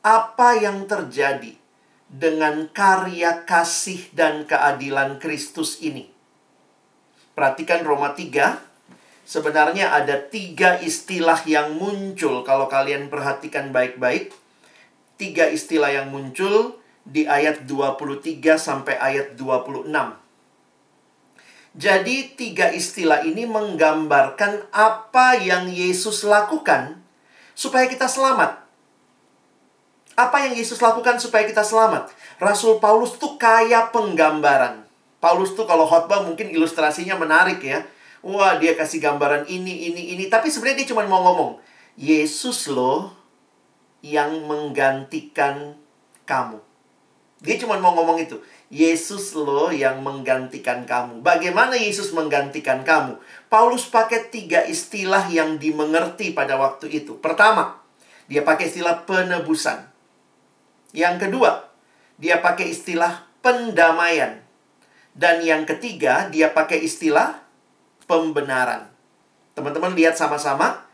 [0.07, 1.59] apa yang terjadi
[2.07, 6.07] dengan karya kasih dan keadilan Kristus ini.
[7.35, 8.62] Perhatikan Roma 3
[9.27, 14.31] sebenarnya ada tiga istilah yang muncul kalau kalian perhatikan baik-baik.
[15.19, 20.21] Tiga istilah yang muncul di ayat 23 sampai ayat 26.
[21.72, 27.00] Jadi tiga istilah ini menggambarkan apa yang Yesus lakukan
[27.56, 28.61] supaya kita selamat.
[30.12, 32.12] Apa yang Yesus lakukan supaya kita selamat?
[32.37, 34.85] Rasul Paulus tuh kaya penggambaran.
[35.16, 37.80] Paulus tuh kalau khotbah mungkin ilustrasinya menarik ya
[38.22, 40.24] wah dia kasih gambaran ini, ini, ini.
[40.30, 41.58] Tapi sebenarnya dia cuma mau ngomong,
[41.98, 43.12] Yesus loh
[44.00, 45.76] yang menggantikan
[46.24, 46.62] kamu.
[47.42, 48.38] Dia cuma mau ngomong itu.
[48.70, 51.26] Yesus loh yang menggantikan kamu.
[51.26, 53.18] Bagaimana Yesus menggantikan kamu?
[53.50, 57.18] Paulus pakai tiga istilah yang dimengerti pada waktu itu.
[57.18, 57.83] Pertama,
[58.31, 59.90] dia pakai istilah penebusan.
[60.94, 61.66] Yang kedua,
[62.16, 64.38] dia pakai istilah pendamaian.
[65.12, 67.42] Dan yang ketiga, dia pakai istilah
[68.07, 68.88] pembenaran.
[69.52, 70.88] Teman-teman lihat sama-sama.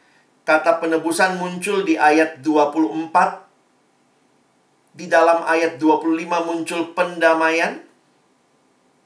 [0.49, 3.48] Kata penebusan muncul di ayat 24.
[4.99, 7.79] Di dalam ayat 25 muncul pendamaian.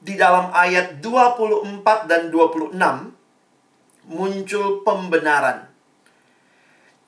[0.01, 2.73] Di dalam ayat 24 dan 26
[4.09, 5.69] muncul pembenaran.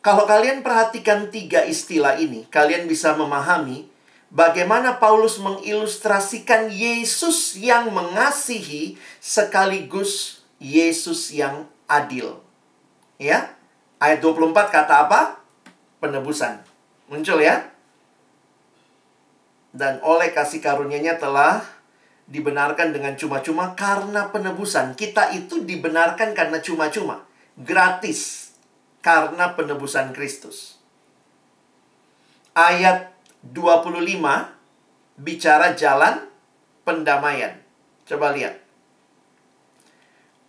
[0.06, 3.90] Kalau kalian perhatikan tiga istilah ini, kalian bisa memahami
[4.30, 12.38] bagaimana Paulus mengilustrasikan Yesus yang mengasihi sekaligus Yesus yang adil.
[13.18, 13.58] Ya.
[13.98, 15.42] Ayat 24 kata apa?
[15.98, 16.62] Penebusan.
[17.10, 17.75] Muncul ya.
[19.76, 21.60] Dan oleh kasih karunia-Nya telah
[22.32, 24.96] dibenarkan dengan cuma-cuma karena penebusan.
[24.96, 27.28] Kita itu dibenarkan karena cuma-cuma.
[27.60, 28.52] Gratis.
[29.04, 30.80] Karena penebusan Kristus.
[32.56, 33.12] Ayat
[33.44, 34.00] 25
[35.20, 36.24] bicara jalan
[36.88, 37.60] pendamaian.
[38.08, 38.56] Coba lihat.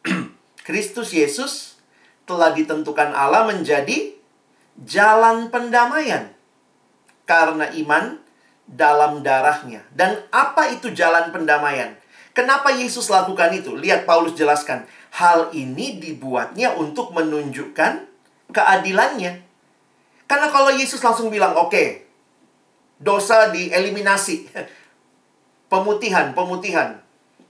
[0.67, 1.83] Kristus Yesus
[2.27, 4.15] telah ditentukan Allah menjadi
[4.83, 6.35] jalan pendamaian
[7.25, 8.21] karena iman
[8.67, 9.87] dalam darahnya.
[9.95, 11.95] Dan apa itu jalan pendamaian?
[12.37, 13.73] Kenapa Yesus lakukan itu?
[13.73, 14.85] Lihat Paulus jelaskan.
[15.17, 18.05] Hal ini dibuatnya untuk menunjukkan
[18.53, 19.41] keadilannya.
[20.29, 21.89] Karena kalau Yesus langsung bilang, oke, okay,
[23.01, 24.53] dosa dieliminasi.
[25.73, 27.03] Pemutihan, pemutihan.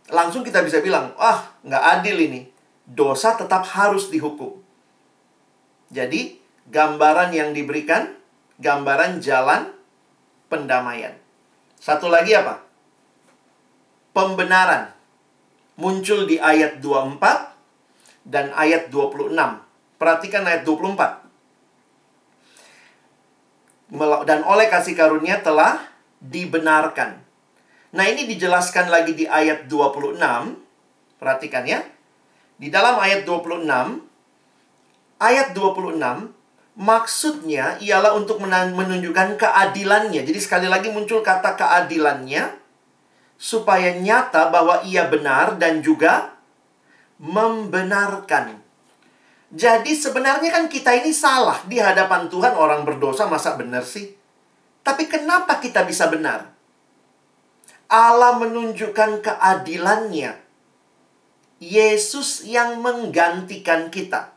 [0.08, 2.48] Langsung kita bisa bilang, ah, nggak adil ini
[2.86, 4.62] dosa tetap harus dihukum.
[5.90, 6.38] Jadi,
[6.70, 8.14] gambaran yang diberikan,
[8.62, 9.74] gambaran jalan
[10.56, 11.12] pendamaian.
[11.76, 12.64] Satu lagi apa?
[14.16, 14.96] Pembenaran.
[15.76, 17.20] Muncul di ayat 24
[18.24, 19.36] dan ayat 26.
[20.00, 21.28] Perhatikan ayat 24.
[24.24, 25.84] Dan oleh kasih karunia telah
[26.24, 27.20] dibenarkan.
[27.92, 30.16] Nah ini dijelaskan lagi di ayat 26.
[31.20, 31.84] Perhatikan ya.
[32.56, 33.68] Di dalam ayat 26,
[35.20, 36.32] ayat 26
[36.76, 40.22] maksudnya ialah untuk menunjukkan keadilannya.
[40.22, 42.52] Jadi sekali lagi muncul kata keadilannya
[43.40, 46.36] supaya nyata bahwa ia benar dan juga
[47.16, 48.60] membenarkan.
[49.56, 54.12] Jadi sebenarnya kan kita ini salah di hadapan Tuhan orang berdosa masa benar sih?
[54.84, 56.52] Tapi kenapa kita bisa benar?
[57.88, 60.34] Allah menunjukkan keadilannya
[61.56, 64.35] Yesus yang menggantikan kita.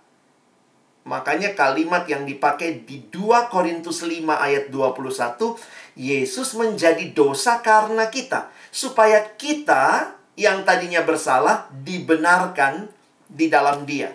[1.09, 5.57] Makanya kalimat yang dipakai di 2 Korintus 5 ayat 21,
[5.97, 8.53] Yesus menjadi dosa karena kita.
[8.69, 12.93] Supaya kita yang tadinya bersalah dibenarkan
[13.25, 14.13] di dalam dia.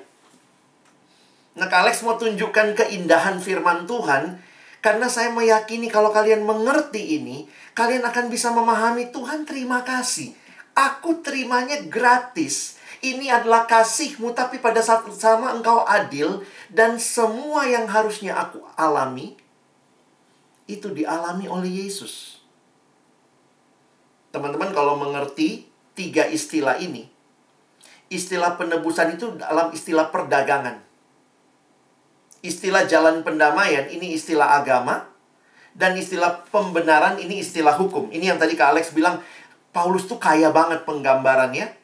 [1.59, 4.39] Nah, Alex mau tunjukkan keindahan firman Tuhan
[4.79, 10.31] karena saya meyakini kalau kalian mengerti ini, kalian akan bisa memahami Tuhan terima kasih.
[10.79, 16.41] Aku terimanya gratis ini adalah kasihmu, tapi pada saat sama engkau adil,
[16.73, 19.37] dan semua yang harusnya aku alami,
[20.65, 22.41] itu dialami oleh Yesus.
[24.33, 27.05] Teman-teman kalau mengerti tiga istilah ini,
[28.09, 30.81] istilah penebusan itu dalam istilah perdagangan.
[32.41, 35.13] Istilah jalan pendamaian ini istilah agama,
[35.77, 38.09] dan istilah pembenaran ini istilah hukum.
[38.09, 39.21] Ini yang tadi Kak Alex bilang,
[39.75, 41.84] Paulus tuh kaya banget penggambarannya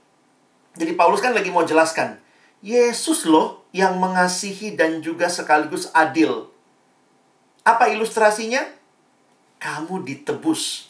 [0.78, 2.20] jadi Paulus kan lagi mau jelaskan,
[2.60, 6.50] Yesus loh yang mengasihi dan juga sekaligus adil.
[7.64, 8.62] Apa ilustrasinya?
[9.60, 10.88] Kamu ditebus.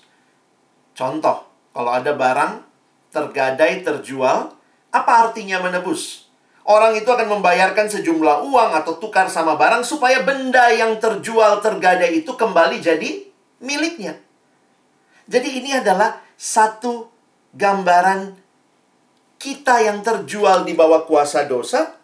[0.94, 2.62] Contoh, kalau ada barang
[3.10, 4.54] tergadai terjual,
[4.90, 6.30] apa artinya menebus?
[6.66, 12.22] Orang itu akan membayarkan sejumlah uang atau tukar sama barang supaya benda yang terjual tergadai
[12.22, 13.26] itu kembali jadi
[13.58, 14.18] miliknya.
[15.26, 17.10] Jadi ini adalah satu
[17.54, 18.39] gambaran
[19.40, 21.96] kita yang terjual di bawah kuasa dosa.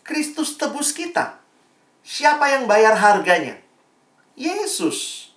[0.00, 1.36] Kristus tebus kita.
[2.00, 3.60] Siapa yang bayar harganya?
[4.34, 5.30] Yesus.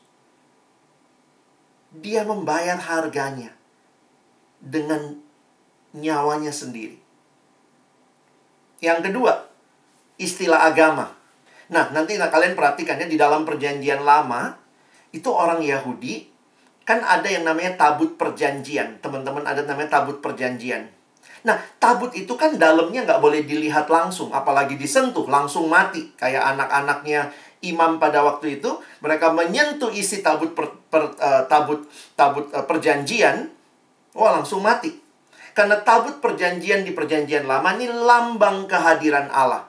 [1.94, 3.54] Dia membayar harganya
[4.58, 5.20] dengan
[5.94, 6.98] nyawanya sendiri.
[8.82, 9.46] Yang kedua,
[10.18, 11.14] istilah agama.
[11.70, 14.58] Nah, nanti kalian perhatikan ya di dalam perjanjian lama
[15.14, 16.33] itu orang Yahudi
[16.84, 19.00] kan ada yang namanya tabut perjanjian.
[19.00, 20.92] Teman-teman ada namanya tabut perjanjian.
[21.44, 26.16] Nah, tabut itu kan dalamnya nggak boleh dilihat langsung, apalagi disentuh, langsung mati.
[26.16, 31.84] Kayak anak-anaknya imam pada waktu itu, mereka menyentuh isi tabut per, per, uh, tabut
[32.16, 33.52] tabut uh, perjanjian,
[34.16, 34.96] wah langsung mati.
[35.54, 39.68] Karena tabut perjanjian di perjanjian lama ini lambang kehadiran Allah.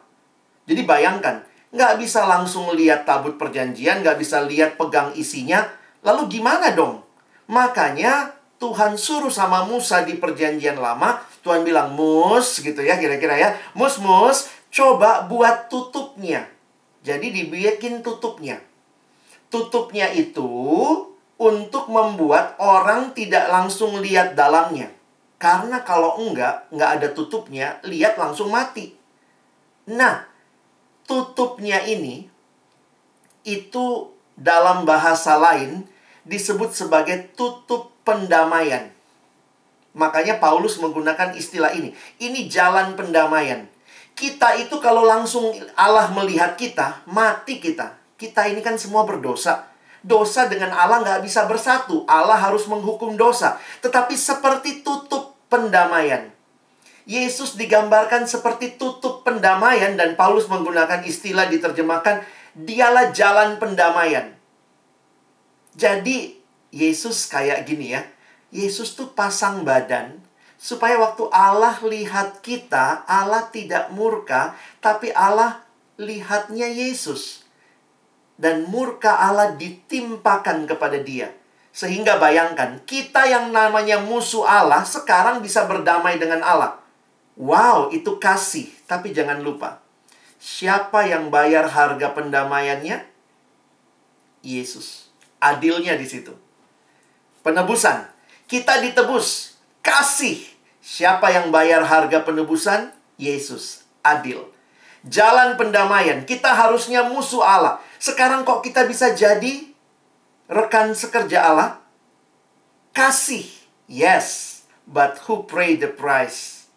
[0.64, 5.66] Jadi bayangkan, nggak bisa langsung lihat tabut perjanjian, nggak bisa lihat pegang isinya,
[6.00, 7.03] lalu gimana dong?
[7.50, 13.50] Makanya Tuhan suruh sama Musa di perjanjian lama, Tuhan bilang, Mus, gitu ya kira-kira ya,
[13.76, 16.48] Mus, Mus, coba buat tutupnya.
[17.04, 18.64] Jadi dibikin tutupnya.
[19.52, 20.48] Tutupnya itu
[21.37, 24.88] untuk membuat orang tidak langsung lihat dalamnya.
[25.37, 28.96] Karena kalau enggak, enggak ada tutupnya, lihat langsung mati.
[29.92, 30.24] Nah,
[31.04, 32.24] tutupnya ini
[33.44, 35.85] itu dalam bahasa lain
[36.24, 38.90] disebut sebagai tutup pendamaian.
[39.94, 41.94] Makanya Paulus menggunakan istilah ini.
[42.18, 43.70] Ini jalan pendamaian.
[44.14, 47.94] Kita itu kalau langsung Allah melihat kita, mati kita.
[48.18, 49.70] Kita ini kan semua berdosa.
[50.04, 52.02] Dosa dengan Allah nggak bisa bersatu.
[52.10, 53.56] Allah harus menghukum dosa.
[53.80, 56.34] Tetapi seperti tutup pendamaian.
[57.04, 62.24] Yesus digambarkan seperti tutup pendamaian dan Paulus menggunakan istilah diterjemahkan
[62.56, 64.32] dialah jalan pendamaian.
[65.74, 66.38] Jadi
[66.70, 68.02] Yesus kayak gini ya.
[68.54, 70.22] Yesus tuh pasang badan
[70.64, 75.60] supaya waktu Allah lihat kita, Allah tidak murka, tapi Allah
[76.00, 77.44] lihatnya Yesus.
[78.34, 81.30] Dan murka Allah ditimpakan kepada dia.
[81.74, 86.78] Sehingga bayangkan, kita yang namanya musuh Allah sekarang bisa berdamai dengan Allah.
[87.34, 88.70] Wow, itu kasih.
[88.87, 89.82] Tapi jangan lupa,
[90.38, 93.02] siapa yang bayar harga pendamaiannya?
[94.46, 95.03] Yesus.
[95.44, 96.33] Adilnya di situ.
[97.44, 98.09] Penebusan.
[98.48, 99.61] Kita ditebus.
[99.85, 100.40] Kasih.
[100.80, 102.96] Siapa yang bayar harga penebusan?
[103.20, 103.85] Yesus.
[104.00, 104.40] Adil.
[105.04, 106.24] Jalan pendamaian.
[106.24, 107.76] Kita harusnya musuh Allah.
[108.00, 109.68] Sekarang kok kita bisa jadi
[110.48, 111.85] rekan sekerja Allah?
[112.96, 113.44] Kasih.
[113.85, 114.64] Yes.
[114.88, 116.72] But who paid the price?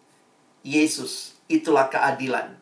[0.60, 1.40] Yesus.
[1.48, 2.60] Itulah keadilan.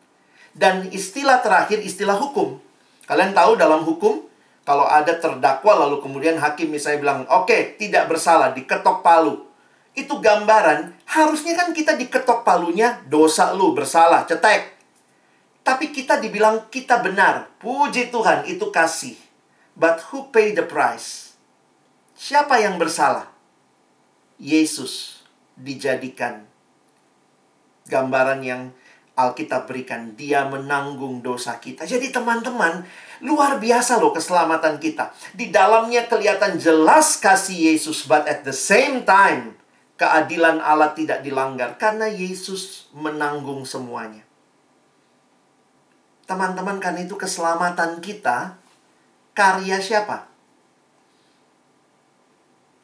[0.55, 2.63] Dan istilah terakhir, istilah hukum.
[3.03, 4.23] Kalian tahu dalam hukum,
[4.67, 9.47] kalau ada terdakwa lalu kemudian hakim misalnya bilang, oke, okay, tidak bersalah, diketok palu
[9.97, 14.77] itu gambaran, harusnya kan kita diketok palunya, dosa lu bersalah, cetek.
[15.65, 17.49] Tapi kita dibilang kita benar.
[17.57, 19.17] Puji Tuhan, itu kasih.
[19.73, 21.33] But who pay the price?
[22.13, 23.33] Siapa yang bersalah?
[24.37, 25.25] Yesus
[25.57, 26.45] dijadikan
[27.89, 28.61] gambaran yang
[29.17, 30.13] Alkitab berikan.
[30.13, 31.89] Dia menanggung dosa kita.
[31.89, 32.85] Jadi teman-teman,
[33.23, 35.13] luar biasa loh keselamatan kita.
[35.33, 39.57] Di dalamnya kelihatan jelas kasih Yesus, but at the same time,
[39.97, 44.21] keadilan Allah tidak dilanggar karena Yesus menanggung semuanya.
[46.27, 48.59] Teman-teman, kan itu keselamatan kita
[49.31, 50.27] karya siapa?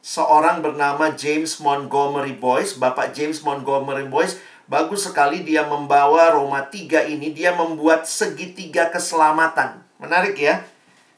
[0.03, 7.07] Seorang bernama James Montgomery Boyce, Bapak James Montgomery Boyce, bagus sekali dia membawa Roma 3
[7.07, 9.83] ini, dia membuat segitiga keselamatan.
[10.03, 10.67] Menarik ya?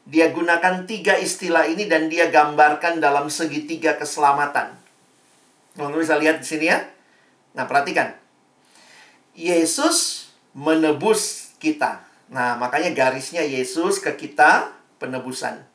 [0.05, 4.77] Dia gunakan tiga istilah ini dan dia gambarkan dalam segitiga keselamatan.
[5.73, 6.85] Teman-teman bisa lihat di sini ya.
[7.57, 8.13] Nah, perhatikan.
[9.33, 12.05] Yesus menebus kita.
[12.29, 14.69] Nah, makanya garisnya Yesus ke kita
[15.01, 15.65] penebusan.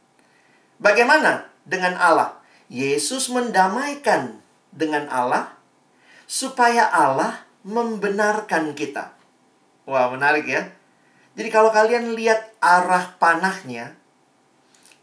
[0.79, 2.39] Bagaimana dengan Allah?
[2.71, 4.39] Yesus mendamaikan
[4.71, 5.59] dengan Allah
[6.31, 9.11] supaya Allah membenarkan kita.
[9.91, 10.71] Wah, menarik ya.
[11.35, 13.95] Jadi kalau kalian lihat arah panahnya,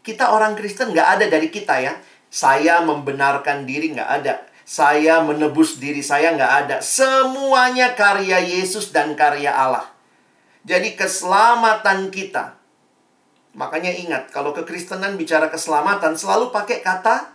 [0.04, 1.96] kita orang Kristen nggak ada dari kita ya.
[2.28, 6.76] Saya membenarkan diri nggak ada saya menebus diri saya nggak ada.
[6.84, 9.88] Semuanya karya Yesus dan karya Allah.
[10.68, 12.60] Jadi keselamatan kita.
[13.56, 17.32] Makanya ingat, kalau kekristenan bicara keselamatan selalu pakai kata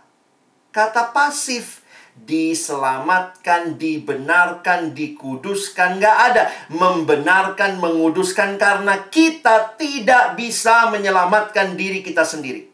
[0.70, 1.82] kata pasif.
[2.14, 5.98] Diselamatkan, dibenarkan, dikuduskan.
[5.98, 12.70] Nggak ada membenarkan, menguduskan karena kita tidak bisa menyelamatkan diri kita sendiri.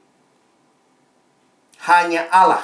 [1.89, 2.63] Hanya Allah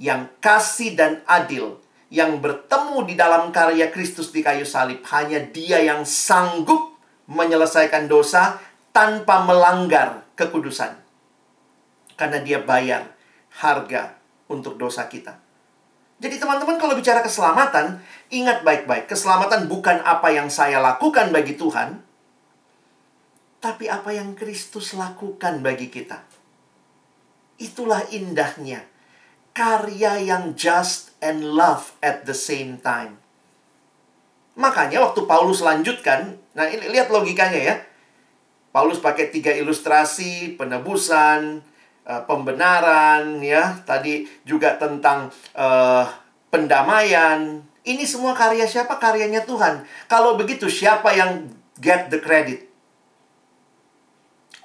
[0.00, 1.76] yang kasih dan adil
[2.08, 5.04] yang bertemu di dalam karya Kristus di kayu salib.
[5.12, 6.96] Hanya dia yang sanggup
[7.28, 8.56] menyelesaikan dosa
[8.96, 10.96] tanpa melanggar kekudusan.
[12.16, 13.12] Karena dia bayar
[13.60, 14.16] harga
[14.48, 15.45] untuk dosa kita.
[16.16, 18.00] Jadi teman-teman kalau bicara keselamatan,
[18.32, 19.04] ingat baik-baik.
[19.12, 22.00] Keselamatan bukan apa yang saya lakukan bagi Tuhan,
[23.60, 26.24] tapi apa yang Kristus lakukan bagi kita.
[27.60, 28.84] Itulah indahnya
[29.56, 33.16] karya yang just and love at the same time.
[34.56, 37.76] Makanya waktu Paulus lanjutkan, nah ini lihat logikanya ya.
[38.72, 41.64] Paulus pakai tiga ilustrasi, penebusan,
[42.06, 43.76] uh, pembenaran, ya.
[43.82, 45.28] Tadi juga tentang
[45.58, 46.06] uh,
[46.48, 47.60] pendamaian.
[47.86, 48.98] Ini semua karya siapa?
[48.98, 49.82] Karyanya Tuhan.
[50.06, 52.66] Kalau begitu, siapa yang get the credit?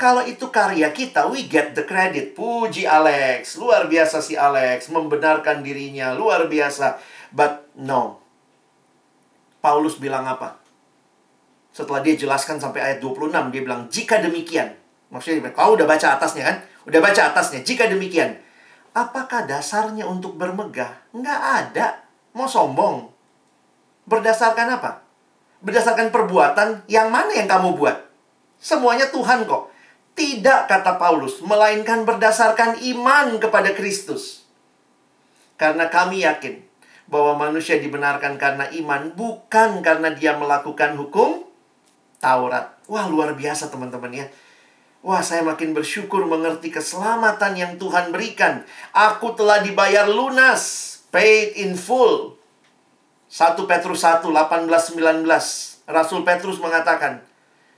[0.02, 2.34] Kalau itu karya kita, we get the credit.
[2.34, 6.98] Puji Alex, luar biasa si Alex, membenarkan dirinya, luar biasa.
[7.30, 8.18] But no.
[9.62, 10.58] Paulus bilang apa?
[11.70, 14.74] Setelah dia jelaskan sampai ayat 26, dia bilang, jika demikian.
[15.14, 16.58] Maksudnya kau udah baca atasnya kan?
[16.86, 17.62] Udah baca atasnya.
[17.62, 18.38] Jika demikian,
[18.96, 20.98] apakah dasarnya untuk bermegah?
[21.14, 21.88] Nggak ada.
[22.34, 23.12] Mau sombong.
[24.08, 25.06] Berdasarkan apa?
[25.62, 27.98] Berdasarkan perbuatan yang mana yang kamu buat?
[28.58, 29.70] Semuanya Tuhan kok.
[30.12, 34.44] Tidak, kata Paulus, melainkan berdasarkan iman kepada Kristus.
[35.56, 36.62] Karena kami yakin
[37.08, 41.48] bahwa manusia dibenarkan karena iman, bukan karena dia melakukan hukum
[42.22, 42.78] Taurat.
[42.86, 44.26] Wah, luar biasa teman-teman ya.
[45.02, 48.62] Wah, saya makin bersyukur mengerti keselamatan yang Tuhan berikan.
[48.94, 52.38] Aku telah dibayar lunas, paid in full.
[53.34, 55.26] 1 Petrus 1, 18, 19.
[55.90, 57.26] Rasul Petrus mengatakan,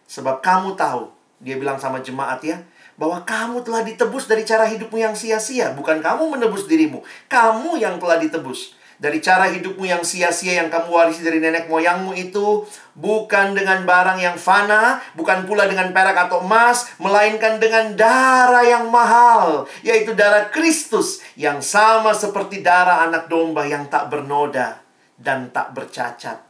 [0.04, 2.60] Sebab kamu tahu dia bilang sama jemaat ya,
[3.00, 5.72] bahwa kamu telah ditebus dari cara hidupmu yang sia-sia.
[5.72, 8.76] Bukan kamu menebus dirimu, kamu yang telah ditebus.
[9.02, 14.20] Dari cara hidupmu yang sia-sia yang kamu warisi dari nenek moyangmu itu bukan dengan barang
[14.22, 20.50] yang fana, bukan pula dengan perak atau emas, melainkan dengan darah yang mahal, yaitu darah
[20.54, 24.84] Kristus yang sama seperti darah anak domba yang tak bernoda
[25.18, 26.42] dan tak bercacat.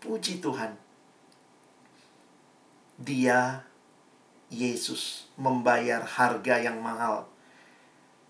[0.00, 0.72] Puji Tuhan.
[3.00, 3.64] Dia
[4.50, 7.30] Yesus membayar harga yang mahal.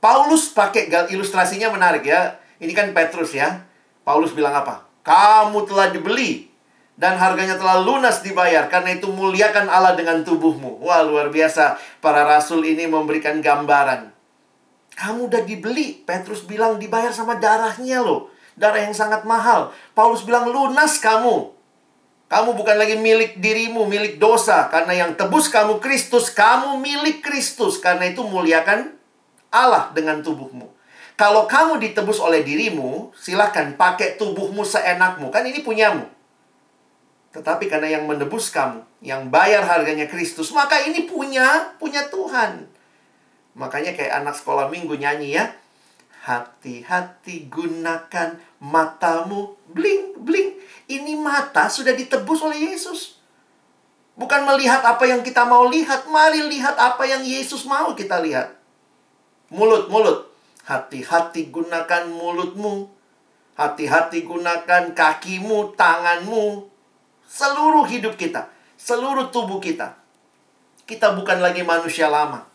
[0.01, 2.37] Paulus pakai ilustrasinya menarik ya.
[2.61, 3.65] Ini kan Petrus ya.
[4.05, 4.85] Paulus bilang apa?
[5.01, 6.53] Kamu telah dibeli
[7.01, 8.69] dan harganya telah lunas dibayar.
[8.69, 10.85] Karena itu muliakan Allah dengan tubuhmu.
[10.85, 11.81] Wah, luar biasa.
[12.05, 14.13] Para rasul ini memberikan gambaran.
[14.95, 16.05] Kamu udah dibeli.
[16.05, 18.29] Petrus bilang dibayar sama darahnya loh.
[18.61, 19.73] Darah yang sangat mahal.
[19.97, 21.57] Paulus bilang lunas kamu.
[22.31, 24.71] Kamu bukan lagi milik dirimu, milik dosa.
[24.71, 27.83] Karena yang tebus kamu Kristus, kamu milik Kristus.
[27.83, 28.95] Karena itu muliakan
[29.51, 30.70] Allah dengan tubuhmu.
[31.21, 35.29] Kalau kamu ditebus oleh dirimu, silahkan pakai tubuhmu seenakmu.
[35.29, 36.09] Kan ini punyamu.
[37.37, 42.65] Tetapi karena yang menebus kamu, yang bayar harganya Kristus, maka ini punya, punya Tuhan.
[43.53, 45.53] Makanya kayak anak sekolah minggu nyanyi ya.
[46.25, 50.57] Hati-hati gunakan matamu, bling, bling
[50.89, 53.21] ini mata sudah ditebus oleh Yesus.
[54.17, 58.57] Bukan melihat apa yang kita mau lihat, mari lihat apa yang Yesus mau kita lihat.
[59.53, 60.30] Mulut, mulut.
[60.71, 62.87] Hati-hati gunakan mulutmu.
[63.59, 66.71] Hati-hati gunakan kakimu, tanganmu.
[67.27, 68.47] Seluruh hidup kita.
[68.79, 69.99] Seluruh tubuh kita.
[70.87, 72.47] Kita bukan lagi manusia lama.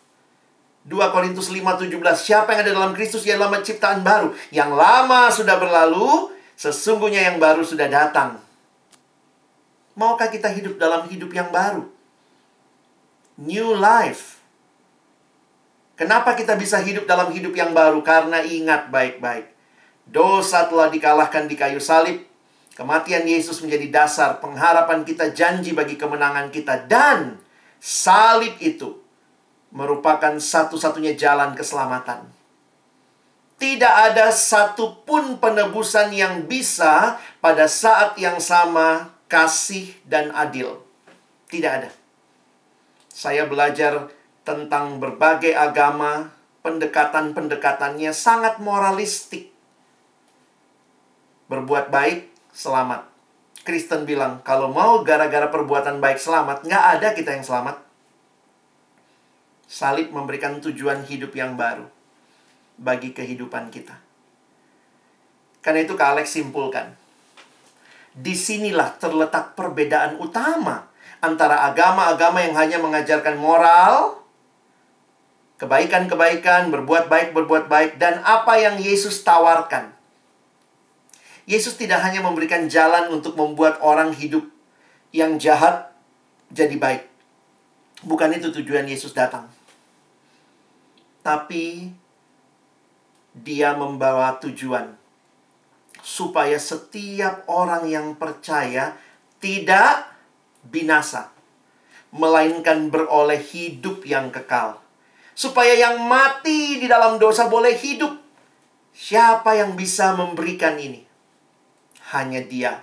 [0.87, 6.29] 2 Korintus 5:17 Siapa yang ada dalam Kristus ialah ciptaan baru Yang lama sudah berlalu
[6.55, 8.39] Sesungguhnya yang baru sudah datang.
[9.95, 11.83] Maukah kita hidup dalam hidup yang baru?
[13.35, 14.34] New life.
[15.95, 18.03] Kenapa kita bisa hidup dalam hidup yang baru?
[18.03, 19.47] Karena ingat baik-baik.
[20.03, 22.19] Dosa telah dikalahkan di kayu salib.
[22.75, 26.83] Kematian Yesus menjadi dasar pengharapan kita janji bagi kemenangan kita.
[26.83, 27.39] Dan
[27.79, 28.99] salib itu
[29.71, 32.27] merupakan satu-satunya jalan keselamatan.
[33.55, 40.83] Tidak ada satupun penebusan yang bisa pada saat yang sama kasih dan adil.
[41.47, 41.87] Tidak ada.
[43.07, 44.11] Saya belajar
[44.45, 46.29] tentang berbagai agama,
[46.61, 49.49] pendekatan-pendekatannya sangat moralistik.
[51.49, 53.09] Berbuat baik, selamat.
[53.65, 57.81] Kristen bilang, kalau mau gara-gara perbuatan baik selamat, nggak ada kita yang selamat.
[59.65, 61.89] Salib memberikan tujuan hidup yang baru
[62.77, 63.97] bagi kehidupan kita.
[65.65, 66.93] Karena itu Kak Alex simpulkan.
[68.13, 70.85] Di sinilah terletak perbedaan utama
[71.17, 74.24] antara agama-agama yang hanya mengajarkan moral,
[75.55, 79.95] kebaikan-kebaikan, berbuat baik, berbuat baik, dan apa yang Yesus tawarkan.
[81.45, 84.49] Yesus tidak hanya memberikan jalan untuk membuat orang hidup
[85.13, 85.93] yang jahat
[86.49, 87.03] jadi baik.
[88.03, 89.47] Bukan itu tujuan Yesus datang.
[91.21, 91.89] Tapi
[93.31, 94.93] dia membawa tujuan
[96.05, 98.93] supaya setiap orang yang percaya
[99.41, 100.05] tidak
[100.61, 101.33] binasa,
[102.13, 104.84] melainkan beroleh hidup yang kekal.
[105.35, 108.15] Supaya yang mati di dalam dosa boleh hidup.
[108.95, 111.03] Siapa yang bisa memberikan ini?
[112.15, 112.79] Hanya Dia,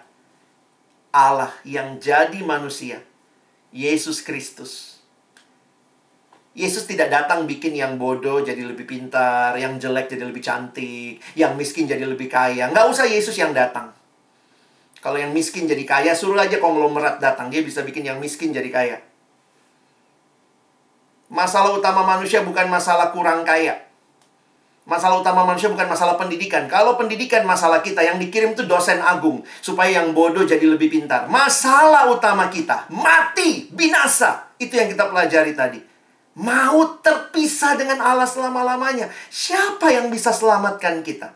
[1.08, 3.00] Allah yang jadi manusia,
[3.72, 5.00] Yesus Kristus.
[6.52, 11.56] Yesus tidak datang bikin yang bodoh jadi lebih pintar, yang jelek jadi lebih cantik, yang
[11.56, 12.68] miskin jadi lebih kaya.
[12.68, 13.88] Nggak usah Yesus yang datang.
[15.00, 17.48] Kalau yang miskin jadi kaya, suruh aja konglomerat datang.
[17.48, 19.00] Dia bisa bikin yang miskin jadi kaya.
[21.32, 23.88] Masalah utama manusia bukan masalah kurang kaya.
[24.84, 26.68] Masalah utama manusia bukan masalah pendidikan.
[26.68, 29.40] Kalau pendidikan masalah kita, yang dikirim itu dosen agung.
[29.64, 31.32] Supaya yang bodoh jadi lebih pintar.
[31.32, 34.52] Masalah utama kita, mati, binasa.
[34.60, 35.80] Itu yang kita pelajari tadi.
[36.36, 39.08] Mau terpisah dengan Allah selama-lamanya.
[39.32, 41.32] Siapa yang bisa selamatkan kita?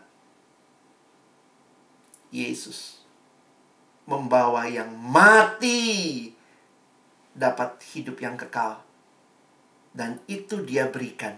[2.29, 3.01] Yesus
[4.07, 6.31] membawa yang mati
[7.35, 8.86] dapat hidup yang kekal.
[9.97, 11.33] Dan itu dia berikan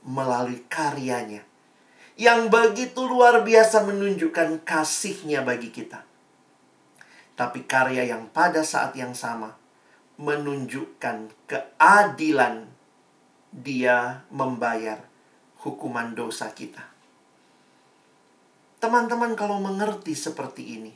[0.00, 1.44] melalui karyanya.
[2.16, 6.00] Yang begitu luar biasa menunjukkan kasihnya bagi kita.
[7.36, 9.60] Tapi karya yang pada saat yang sama
[10.16, 12.68] menunjukkan keadilan
[13.52, 15.04] dia membayar
[15.60, 16.88] hukuman dosa kita.
[18.80, 20.92] Teman-teman kalau mengerti seperti ini,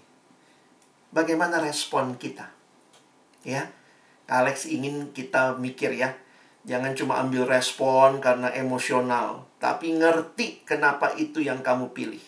[1.13, 2.51] bagaimana respon kita?
[3.47, 3.71] Ya,
[4.27, 6.19] Alex ingin kita mikir ya,
[6.67, 12.21] jangan cuma ambil respon karena emosional, tapi ngerti kenapa itu yang kamu pilih.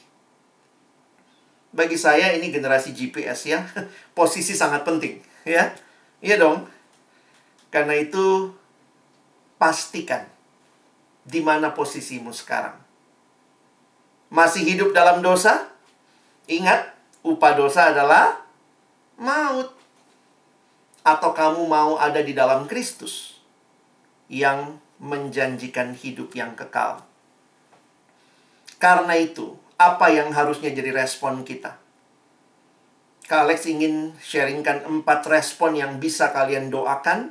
[1.75, 3.67] Bagi saya ini generasi GPS ya,
[4.19, 5.75] posisi sangat penting, ya.
[6.23, 6.67] Iya dong.
[7.69, 8.55] Karena itu
[9.61, 10.25] pastikan
[11.23, 12.79] di mana posisimu sekarang.
[14.33, 15.69] Masih hidup dalam dosa?
[16.49, 16.91] Ingat,
[17.23, 18.41] upah dosa adalah
[19.21, 19.71] maut.
[21.05, 23.38] Atau kamu mau ada di dalam Kristus
[24.29, 27.05] yang menjanjikan hidup yang kekal.
[28.79, 31.81] Karena itu, apa yang harusnya jadi respon kita?
[33.29, 37.29] Kak Alex ingin sharingkan empat respon yang bisa kalian doakan,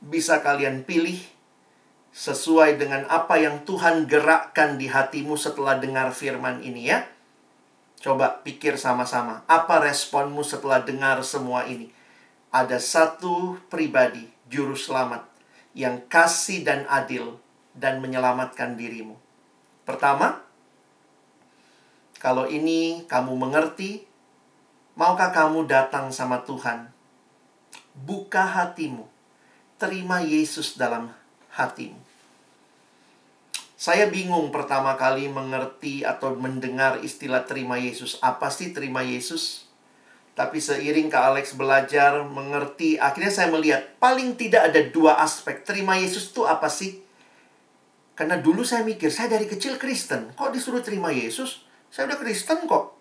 [0.00, 1.20] bisa kalian pilih,
[2.10, 7.06] sesuai dengan apa yang Tuhan gerakkan di hatimu setelah dengar firman ini ya.
[8.00, 11.92] Coba pikir sama-sama, apa responmu setelah dengar semua ini?
[12.50, 15.29] Ada satu pribadi, juru selamat,
[15.76, 17.38] yang kasih dan adil
[17.76, 19.14] dan menyelamatkan dirimu.
[19.86, 20.42] Pertama,
[22.20, 24.04] kalau ini kamu mengerti,
[24.98, 26.90] maukah kamu datang sama Tuhan?
[27.96, 29.08] Buka hatimu,
[29.80, 31.10] terima Yesus dalam
[31.54, 31.96] hatimu.
[33.80, 38.20] Saya bingung pertama kali mengerti atau mendengar istilah terima Yesus.
[38.20, 39.69] Apa sih terima Yesus?
[40.40, 45.60] Tapi seiring ke Alex belajar, mengerti, akhirnya saya melihat paling tidak ada dua aspek.
[45.60, 47.04] Terima Yesus itu apa sih?
[48.16, 50.32] Karena dulu saya mikir, saya dari kecil Kristen.
[50.32, 51.68] Kok disuruh terima Yesus?
[51.92, 52.96] Saya udah Kristen kok.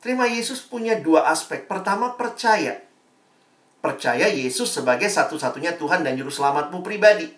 [0.00, 1.68] Terima Yesus punya dua aspek.
[1.68, 2.80] Pertama, percaya
[3.80, 7.32] percaya Yesus sebagai satu-satunya Tuhan dan Juru Selamatmu pribadi.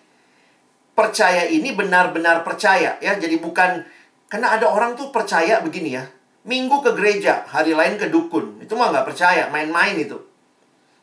[0.93, 3.17] Percaya ini benar-benar percaya ya.
[3.17, 3.81] Jadi bukan
[4.29, 6.05] karena ada orang tuh percaya begini ya.
[6.43, 8.59] Minggu ke gereja, hari lain ke dukun.
[8.59, 10.19] Itu mah nggak percaya, main-main itu.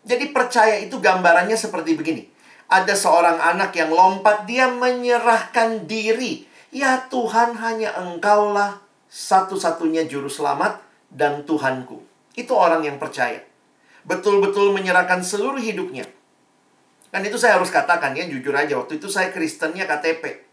[0.04, 2.28] Jadi percaya itu gambarannya seperti begini.
[2.70, 6.46] Ada seorang anak yang lompat, dia menyerahkan diri.
[6.70, 8.78] Ya Tuhan hanya engkaulah
[9.10, 10.78] satu-satunya juru selamat
[11.10, 11.98] dan Tuhanku.
[12.38, 13.50] Itu orang yang percaya
[14.04, 16.08] betul-betul menyerahkan seluruh hidupnya.
[17.10, 18.78] Dan itu saya harus katakan ya, jujur aja.
[18.78, 20.46] Waktu itu saya Kristennya KTP.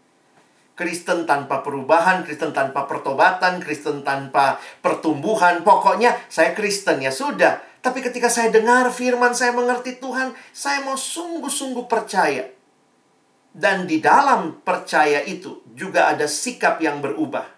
[0.78, 5.66] Kristen tanpa perubahan, Kristen tanpa pertobatan, Kristen tanpa pertumbuhan.
[5.66, 7.58] Pokoknya saya Kristen ya sudah.
[7.82, 12.46] Tapi ketika saya dengar firman, saya mengerti Tuhan, saya mau sungguh-sungguh percaya.
[13.50, 17.50] Dan di dalam percaya itu juga ada sikap yang berubah.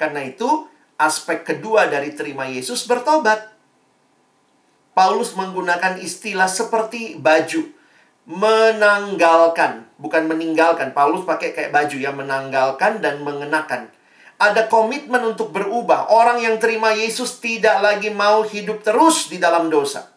[0.00, 0.64] Karena itu,
[0.96, 3.52] aspek kedua dari terima Yesus bertobat.
[4.96, 7.81] Paulus menggunakan istilah seperti baju
[8.26, 10.94] menanggalkan, bukan meninggalkan.
[10.94, 13.90] Paulus pakai kayak baju ya, menanggalkan dan mengenakan.
[14.38, 16.10] Ada komitmen untuk berubah.
[16.10, 20.10] Orang yang terima Yesus tidak lagi mau hidup terus di dalam dosa.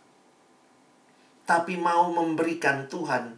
[1.45, 3.37] Tapi mau memberikan Tuhan.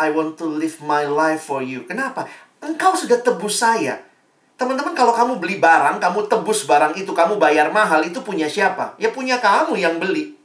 [0.00, 1.86] I want to live my life for you.
[1.86, 2.26] Kenapa?
[2.58, 4.02] Engkau sudah tebus saya.
[4.58, 8.92] Teman-teman, kalau kamu beli barang, kamu tebus barang itu, kamu bayar mahal, itu punya siapa?
[9.00, 10.36] Ya punya kamu yang beli.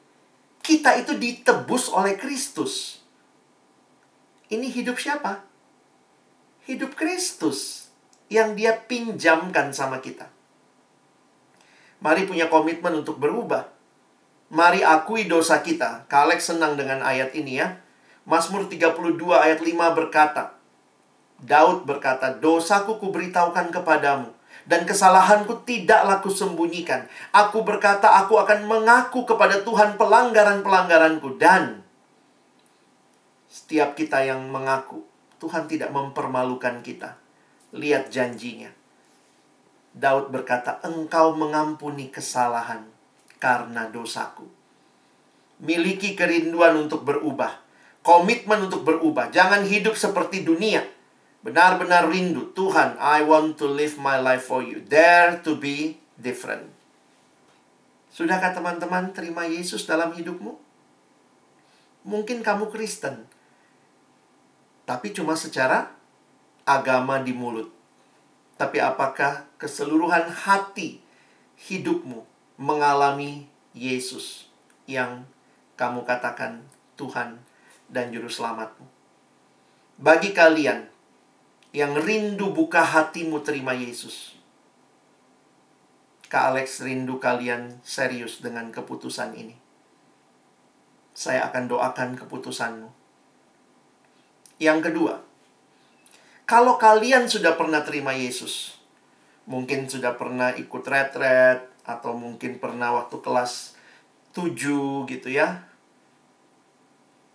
[0.64, 2.95] Kita itu ditebus oleh Kristus.
[4.46, 5.42] Ini hidup siapa?
[6.70, 7.90] Hidup Kristus
[8.30, 10.30] yang dia pinjamkan sama kita.
[12.02, 13.70] Mari punya komitmen untuk berubah.
[14.54, 16.06] Mari akui dosa kita.
[16.06, 17.82] Kalek senang dengan ayat ini ya.
[18.26, 20.58] Mazmur 32 ayat 5 berkata,
[21.42, 24.34] Daud berkata, Dosaku kuberitahukan kepadamu,
[24.66, 27.06] dan kesalahanku tidaklah kusembunyikan.
[27.30, 31.38] Aku berkata, aku akan mengaku kepada Tuhan pelanggaran-pelanggaranku.
[31.38, 31.85] Dan
[33.66, 35.02] setiap kita yang mengaku,
[35.42, 37.18] Tuhan tidak mempermalukan kita.
[37.74, 38.70] Lihat janjinya.
[39.90, 42.86] Daud berkata, engkau mengampuni kesalahan
[43.42, 44.46] karena dosaku.
[45.66, 47.58] Miliki kerinduan untuk berubah.
[48.06, 49.34] Komitmen untuk berubah.
[49.34, 50.86] Jangan hidup seperti dunia.
[51.42, 52.54] Benar-benar rindu.
[52.54, 54.78] Tuhan, I want to live my life for you.
[54.86, 56.70] Dare to be different.
[58.14, 60.54] Sudahkah teman-teman terima Yesus dalam hidupmu?
[62.06, 63.34] Mungkin kamu Kristen
[64.86, 65.92] tapi cuma secara
[66.66, 67.74] agama di mulut.
[68.56, 71.04] Tapi apakah keseluruhan hati
[71.60, 72.24] hidupmu
[72.56, 74.48] mengalami Yesus
[74.88, 75.28] yang
[75.76, 76.64] kamu katakan
[76.96, 77.42] Tuhan
[77.92, 78.88] dan Juru Selamatmu?
[80.00, 80.88] Bagi kalian
[81.76, 84.40] yang rindu buka hatimu terima Yesus,
[86.32, 89.60] Kak Alex rindu kalian serius dengan keputusan ini.
[91.16, 93.05] Saya akan doakan keputusanmu
[94.62, 95.20] yang kedua,
[96.46, 98.78] kalau kalian sudah pernah terima Yesus,
[99.50, 103.78] mungkin sudah pernah ikut retret atau mungkin pernah waktu kelas
[104.34, 105.66] 7 gitu ya.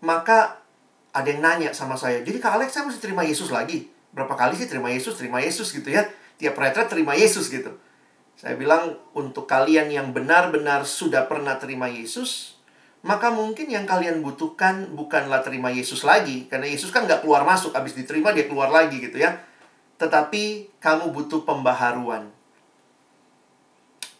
[0.00, 0.62] Maka
[1.10, 3.90] ada yang nanya sama saya, jadi Kak Alex saya mesti terima Yesus lagi?
[4.14, 6.06] Berapa kali sih terima Yesus, terima Yesus gitu ya?
[6.38, 7.74] Tiap retret terima Yesus gitu.
[8.38, 12.56] Saya bilang untuk kalian yang benar-benar sudah pernah terima Yesus,
[13.00, 16.44] maka mungkin yang kalian butuhkan bukanlah terima Yesus lagi.
[16.52, 19.40] Karena Yesus kan nggak keluar masuk, habis diterima dia keluar lagi gitu ya.
[19.96, 22.28] Tetapi kamu butuh pembaharuan.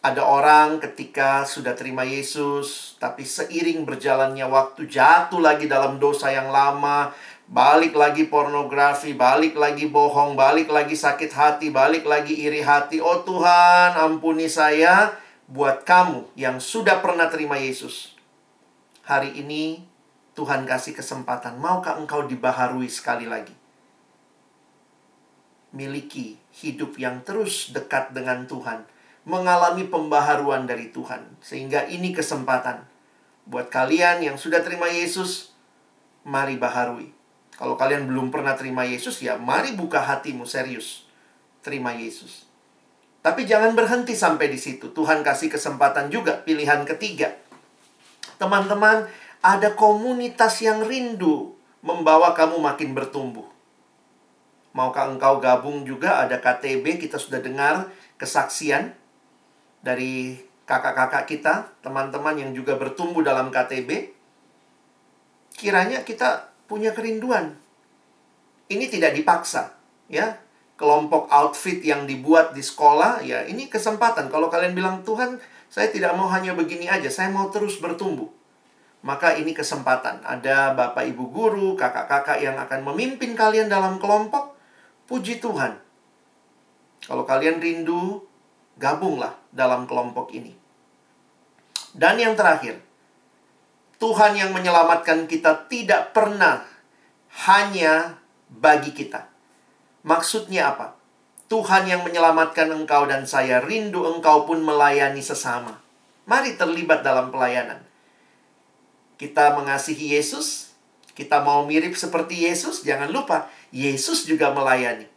[0.01, 6.49] Ada orang ketika sudah terima Yesus, tapi seiring berjalannya waktu jatuh lagi dalam dosa yang
[6.49, 7.13] lama,
[7.45, 12.97] balik lagi pornografi, balik lagi bohong, balik lagi sakit hati, balik lagi iri hati.
[12.97, 15.13] Oh Tuhan, ampuni saya
[15.45, 18.20] buat kamu yang sudah pernah terima Yesus
[19.11, 19.83] hari ini
[20.39, 21.59] Tuhan kasih kesempatan.
[21.59, 23.51] Maukah engkau dibaharui sekali lagi?
[25.75, 28.87] Miliki hidup yang terus dekat dengan Tuhan.
[29.27, 31.27] Mengalami pembaharuan dari Tuhan.
[31.43, 32.87] Sehingga ini kesempatan.
[33.43, 35.51] Buat kalian yang sudah terima Yesus,
[36.23, 37.11] mari baharui.
[37.59, 41.05] Kalau kalian belum pernah terima Yesus, ya mari buka hatimu serius.
[41.59, 42.47] Terima Yesus.
[43.21, 44.89] Tapi jangan berhenti sampai di situ.
[44.95, 47.37] Tuhan kasih kesempatan juga pilihan ketiga
[48.41, 49.05] Teman-teman,
[49.45, 51.53] ada komunitas yang rindu
[51.85, 53.45] membawa kamu makin bertumbuh.
[54.73, 58.97] Maukah engkau gabung juga ada KTB, kita sudah dengar kesaksian
[59.85, 61.53] dari kakak-kakak kita,
[61.85, 64.09] teman-teman yang juga bertumbuh dalam KTB.
[65.53, 67.53] Kiranya kita punya kerinduan.
[68.71, 69.77] Ini tidak dipaksa,
[70.09, 70.41] ya.
[70.81, 74.33] Kelompok outfit yang dibuat di sekolah, ya ini kesempatan.
[74.33, 75.37] Kalau kalian bilang, Tuhan,
[75.71, 78.27] saya tidak mau hanya begini aja, saya mau terus bertumbuh.
[79.07, 80.19] Maka ini kesempatan.
[80.19, 84.51] Ada bapak ibu guru, kakak-kakak yang akan memimpin kalian dalam kelompok.
[85.07, 85.79] Puji Tuhan.
[87.07, 88.27] Kalau kalian rindu,
[88.75, 90.53] gabunglah dalam kelompok ini.
[91.95, 92.83] Dan yang terakhir,
[93.95, 96.67] Tuhan yang menyelamatkan kita tidak pernah
[97.47, 98.19] hanya
[98.51, 99.31] bagi kita.
[100.03, 101.00] Maksudnya apa?
[101.51, 105.83] Tuhan yang menyelamatkan engkau dan saya rindu engkau pun melayani sesama.
[106.23, 107.83] Mari terlibat dalam pelayanan.
[109.19, 110.71] Kita mengasihi Yesus,
[111.11, 115.11] kita mau mirip seperti Yesus, jangan lupa Yesus juga melayani.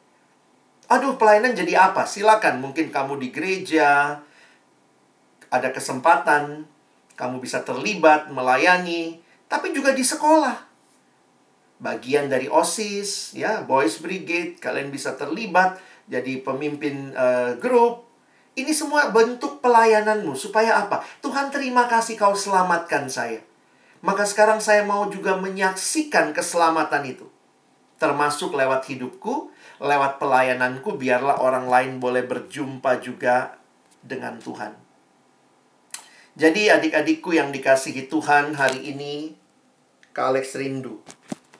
[0.90, 2.02] Aduh, pelayanan jadi apa?
[2.02, 4.18] Silakan, mungkin kamu di gereja
[5.54, 6.66] ada kesempatan,
[7.14, 10.66] kamu bisa terlibat melayani, tapi juga di sekolah.
[11.78, 15.78] Bagian dari OSIS, ya, Boys Brigade, kalian bisa terlibat
[16.08, 18.04] jadi pemimpin uh, grup.
[18.54, 21.02] Ini semua bentuk pelayananmu supaya apa?
[21.18, 23.42] Tuhan terima kasih kau selamatkan saya.
[24.04, 27.26] Maka sekarang saya mau juga menyaksikan keselamatan itu.
[27.98, 29.50] Termasuk lewat hidupku,
[29.82, 33.58] lewat pelayananku, biarlah orang lain boleh berjumpa juga
[34.04, 34.76] dengan Tuhan.
[36.34, 39.34] Jadi adik-adikku yang dikasihi Tuhan hari ini,
[40.14, 41.00] Kak Alex rindu.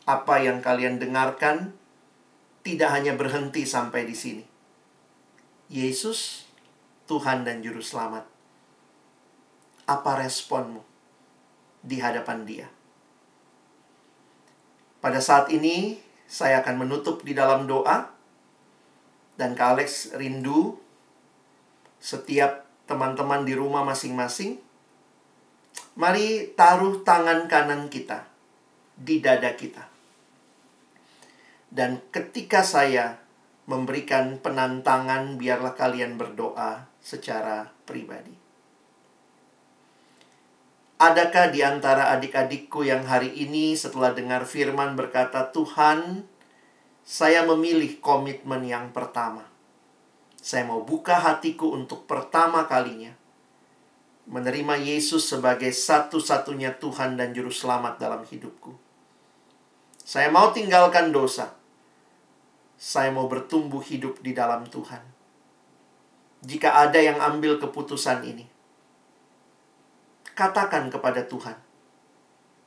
[0.05, 1.73] Apa yang kalian dengarkan
[2.65, 4.45] tidak hanya berhenti sampai di sini.
[5.69, 6.49] Yesus,
[7.05, 8.25] Tuhan dan Juru Selamat.
[9.85, 10.81] Apa responmu
[11.85, 12.67] di hadapan dia?
[15.05, 18.09] Pada saat ini, saya akan menutup di dalam doa.
[19.37, 20.81] Dan Kak Alex rindu
[22.01, 24.57] setiap teman-teman di rumah masing-masing.
[26.01, 28.25] Mari taruh tangan kanan kita
[28.97, 29.94] di dada kita.
[31.75, 33.19] Dan ketika saya
[33.67, 38.31] memberikan penantangan, biarlah kalian berdoa secara pribadi.
[41.03, 46.23] Adakah di antara adik-adikku yang hari ini setelah dengar firman berkata, "Tuhan,
[47.03, 49.45] saya memilih komitmen yang pertama.
[50.39, 53.13] Saya mau buka hatiku untuk pertama kalinya
[54.25, 58.73] menerima Yesus sebagai satu-satunya Tuhan dan Juru Selamat dalam hidupku.
[60.01, 61.53] Saya mau tinggalkan dosa.
[62.85, 65.01] Saya mau bertumbuh hidup di dalam Tuhan.
[66.45, 68.45] Jika ada yang ambil keputusan ini,
[70.35, 71.55] Katakan kepada Tuhan.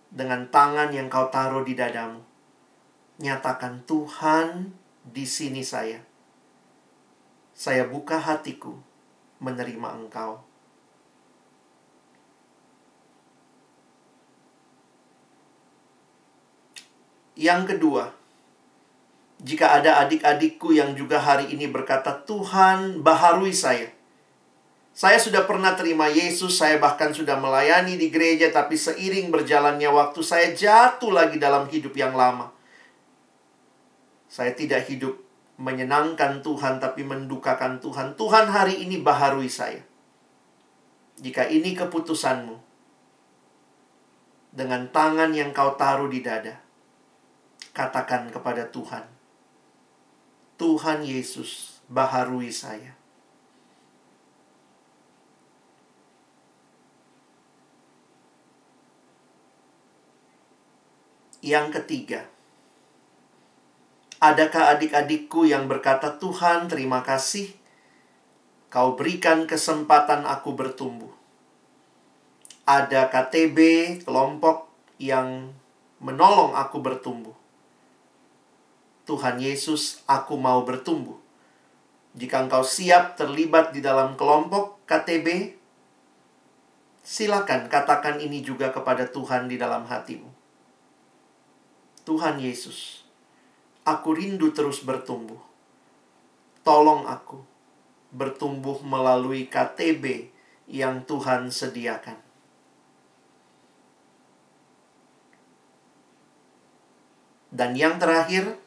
[0.07, 2.23] Dengan tangan yang kau taruh di dadamu.
[3.19, 4.71] Nyatakan Tuhan
[5.03, 5.99] di sini saya.
[7.51, 8.71] Saya buka hatiku
[9.43, 10.39] menerima engkau.
[17.35, 18.15] Yang kedua,
[19.37, 23.93] jika ada adik-adikku yang juga hari ini berkata, "Tuhan, baharui saya."
[24.97, 30.25] Saya sudah pernah terima Yesus, saya bahkan sudah melayani di gereja, tapi seiring berjalannya waktu,
[30.25, 32.49] saya jatuh lagi dalam hidup yang lama.
[34.25, 35.21] Saya tidak hidup
[35.61, 38.17] menyenangkan Tuhan, tapi mendukakan Tuhan.
[38.17, 39.85] Tuhan hari ini baharui saya.
[41.21, 42.57] Jika ini keputusanmu,
[44.57, 46.57] dengan tangan yang kau taruh di dada,
[47.77, 49.16] katakan kepada Tuhan,
[50.57, 52.97] Tuhan Yesus, baharui saya.
[61.45, 62.25] Yang ketiga,
[64.17, 67.53] adakah adik-adikku yang berkata, "Tuhan, terima kasih,
[68.67, 71.13] Kau berikan kesempatan aku bertumbuh."
[72.67, 73.57] Ada KTB,
[74.03, 74.67] kelompok
[74.99, 75.55] yang
[76.03, 77.46] menolong aku bertumbuh.
[79.07, 81.15] Tuhan Yesus, aku mau bertumbuh.
[82.11, 85.55] Jika engkau siap terlibat di dalam kelompok KTB,
[87.07, 90.27] silakan katakan ini juga kepada Tuhan di dalam hatimu.
[92.03, 93.07] Tuhan Yesus,
[93.87, 95.39] aku rindu terus bertumbuh.
[96.67, 97.39] Tolong aku
[98.11, 100.35] bertumbuh melalui KTB
[100.67, 102.19] yang Tuhan sediakan.
[107.55, 108.66] Dan yang terakhir,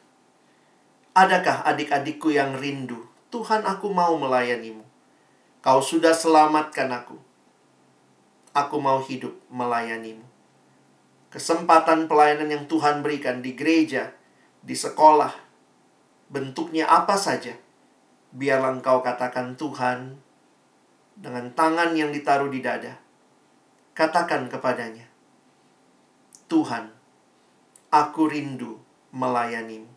[1.13, 3.07] adakah adik-adikku yang rindu?
[3.31, 4.83] Tuhan, aku mau melayanimu.
[5.63, 7.17] Kau sudah selamatkan aku.
[8.51, 10.31] Aku mau hidup melayanimu
[11.31, 14.11] kesempatan pelayanan yang Tuhan berikan di gereja,
[14.61, 15.31] di sekolah,
[16.27, 17.55] bentuknya apa saja,
[18.35, 20.19] biarlah engkau katakan Tuhan
[21.15, 22.99] dengan tangan yang ditaruh di dada.
[23.95, 25.07] Katakan kepadanya,
[26.51, 26.91] Tuhan,
[27.95, 28.83] aku rindu
[29.15, 29.90] melayanimu.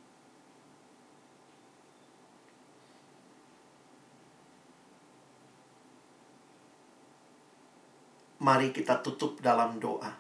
[8.44, 10.20] Mari kita tutup dalam doa.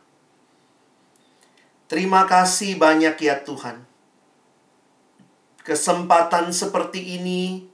[1.91, 3.83] Terima kasih banyak ya Tuhan.
[5.61, 7.67] Kesempatan seperti ini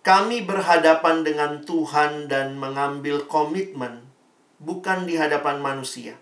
[0.00, 4.08] kami berhadapan dengan Tuhan dan mengambil komitmen
[4.56, 6.16] bukan di hadapan manusia,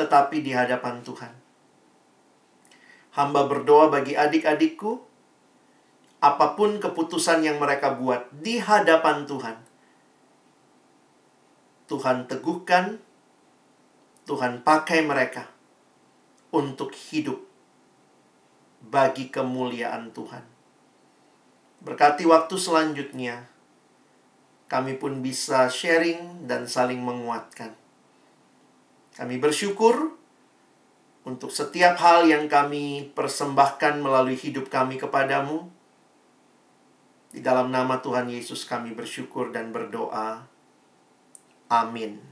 [0.00, 1.32] tetapi di hadapan Tuhan.
[3.16, 4.96] Hamba berdoa bagi adik-adikku,
[6.24, 9.69] apa pun keputusan yang mereka buat di hadapan Tuhan.
[11.90, 13.02] Tuhan teguhkan,
[14.22, 15.50] Tuhan pakai mereka
[16.54, 17.42] untuk hidup
[18.78, 20.46] bagi kemuliaan Tuhan.
[21.82, 23.50] Berkati waktu selanjutnya,
[24.70, 27.74] kami pun bisa sharing dan saling menguatkan.
[29.18, 30.14] Kami bersyukur
[31.26, 35.66] untuk setiap hal yang kami persembahkan melalui hidup kami kepadamu.
[37.34, 40.49] Di dalam nama Tuhan Yesus kami bersyukur dan berdoa.
[41.70, 42.29] Amin.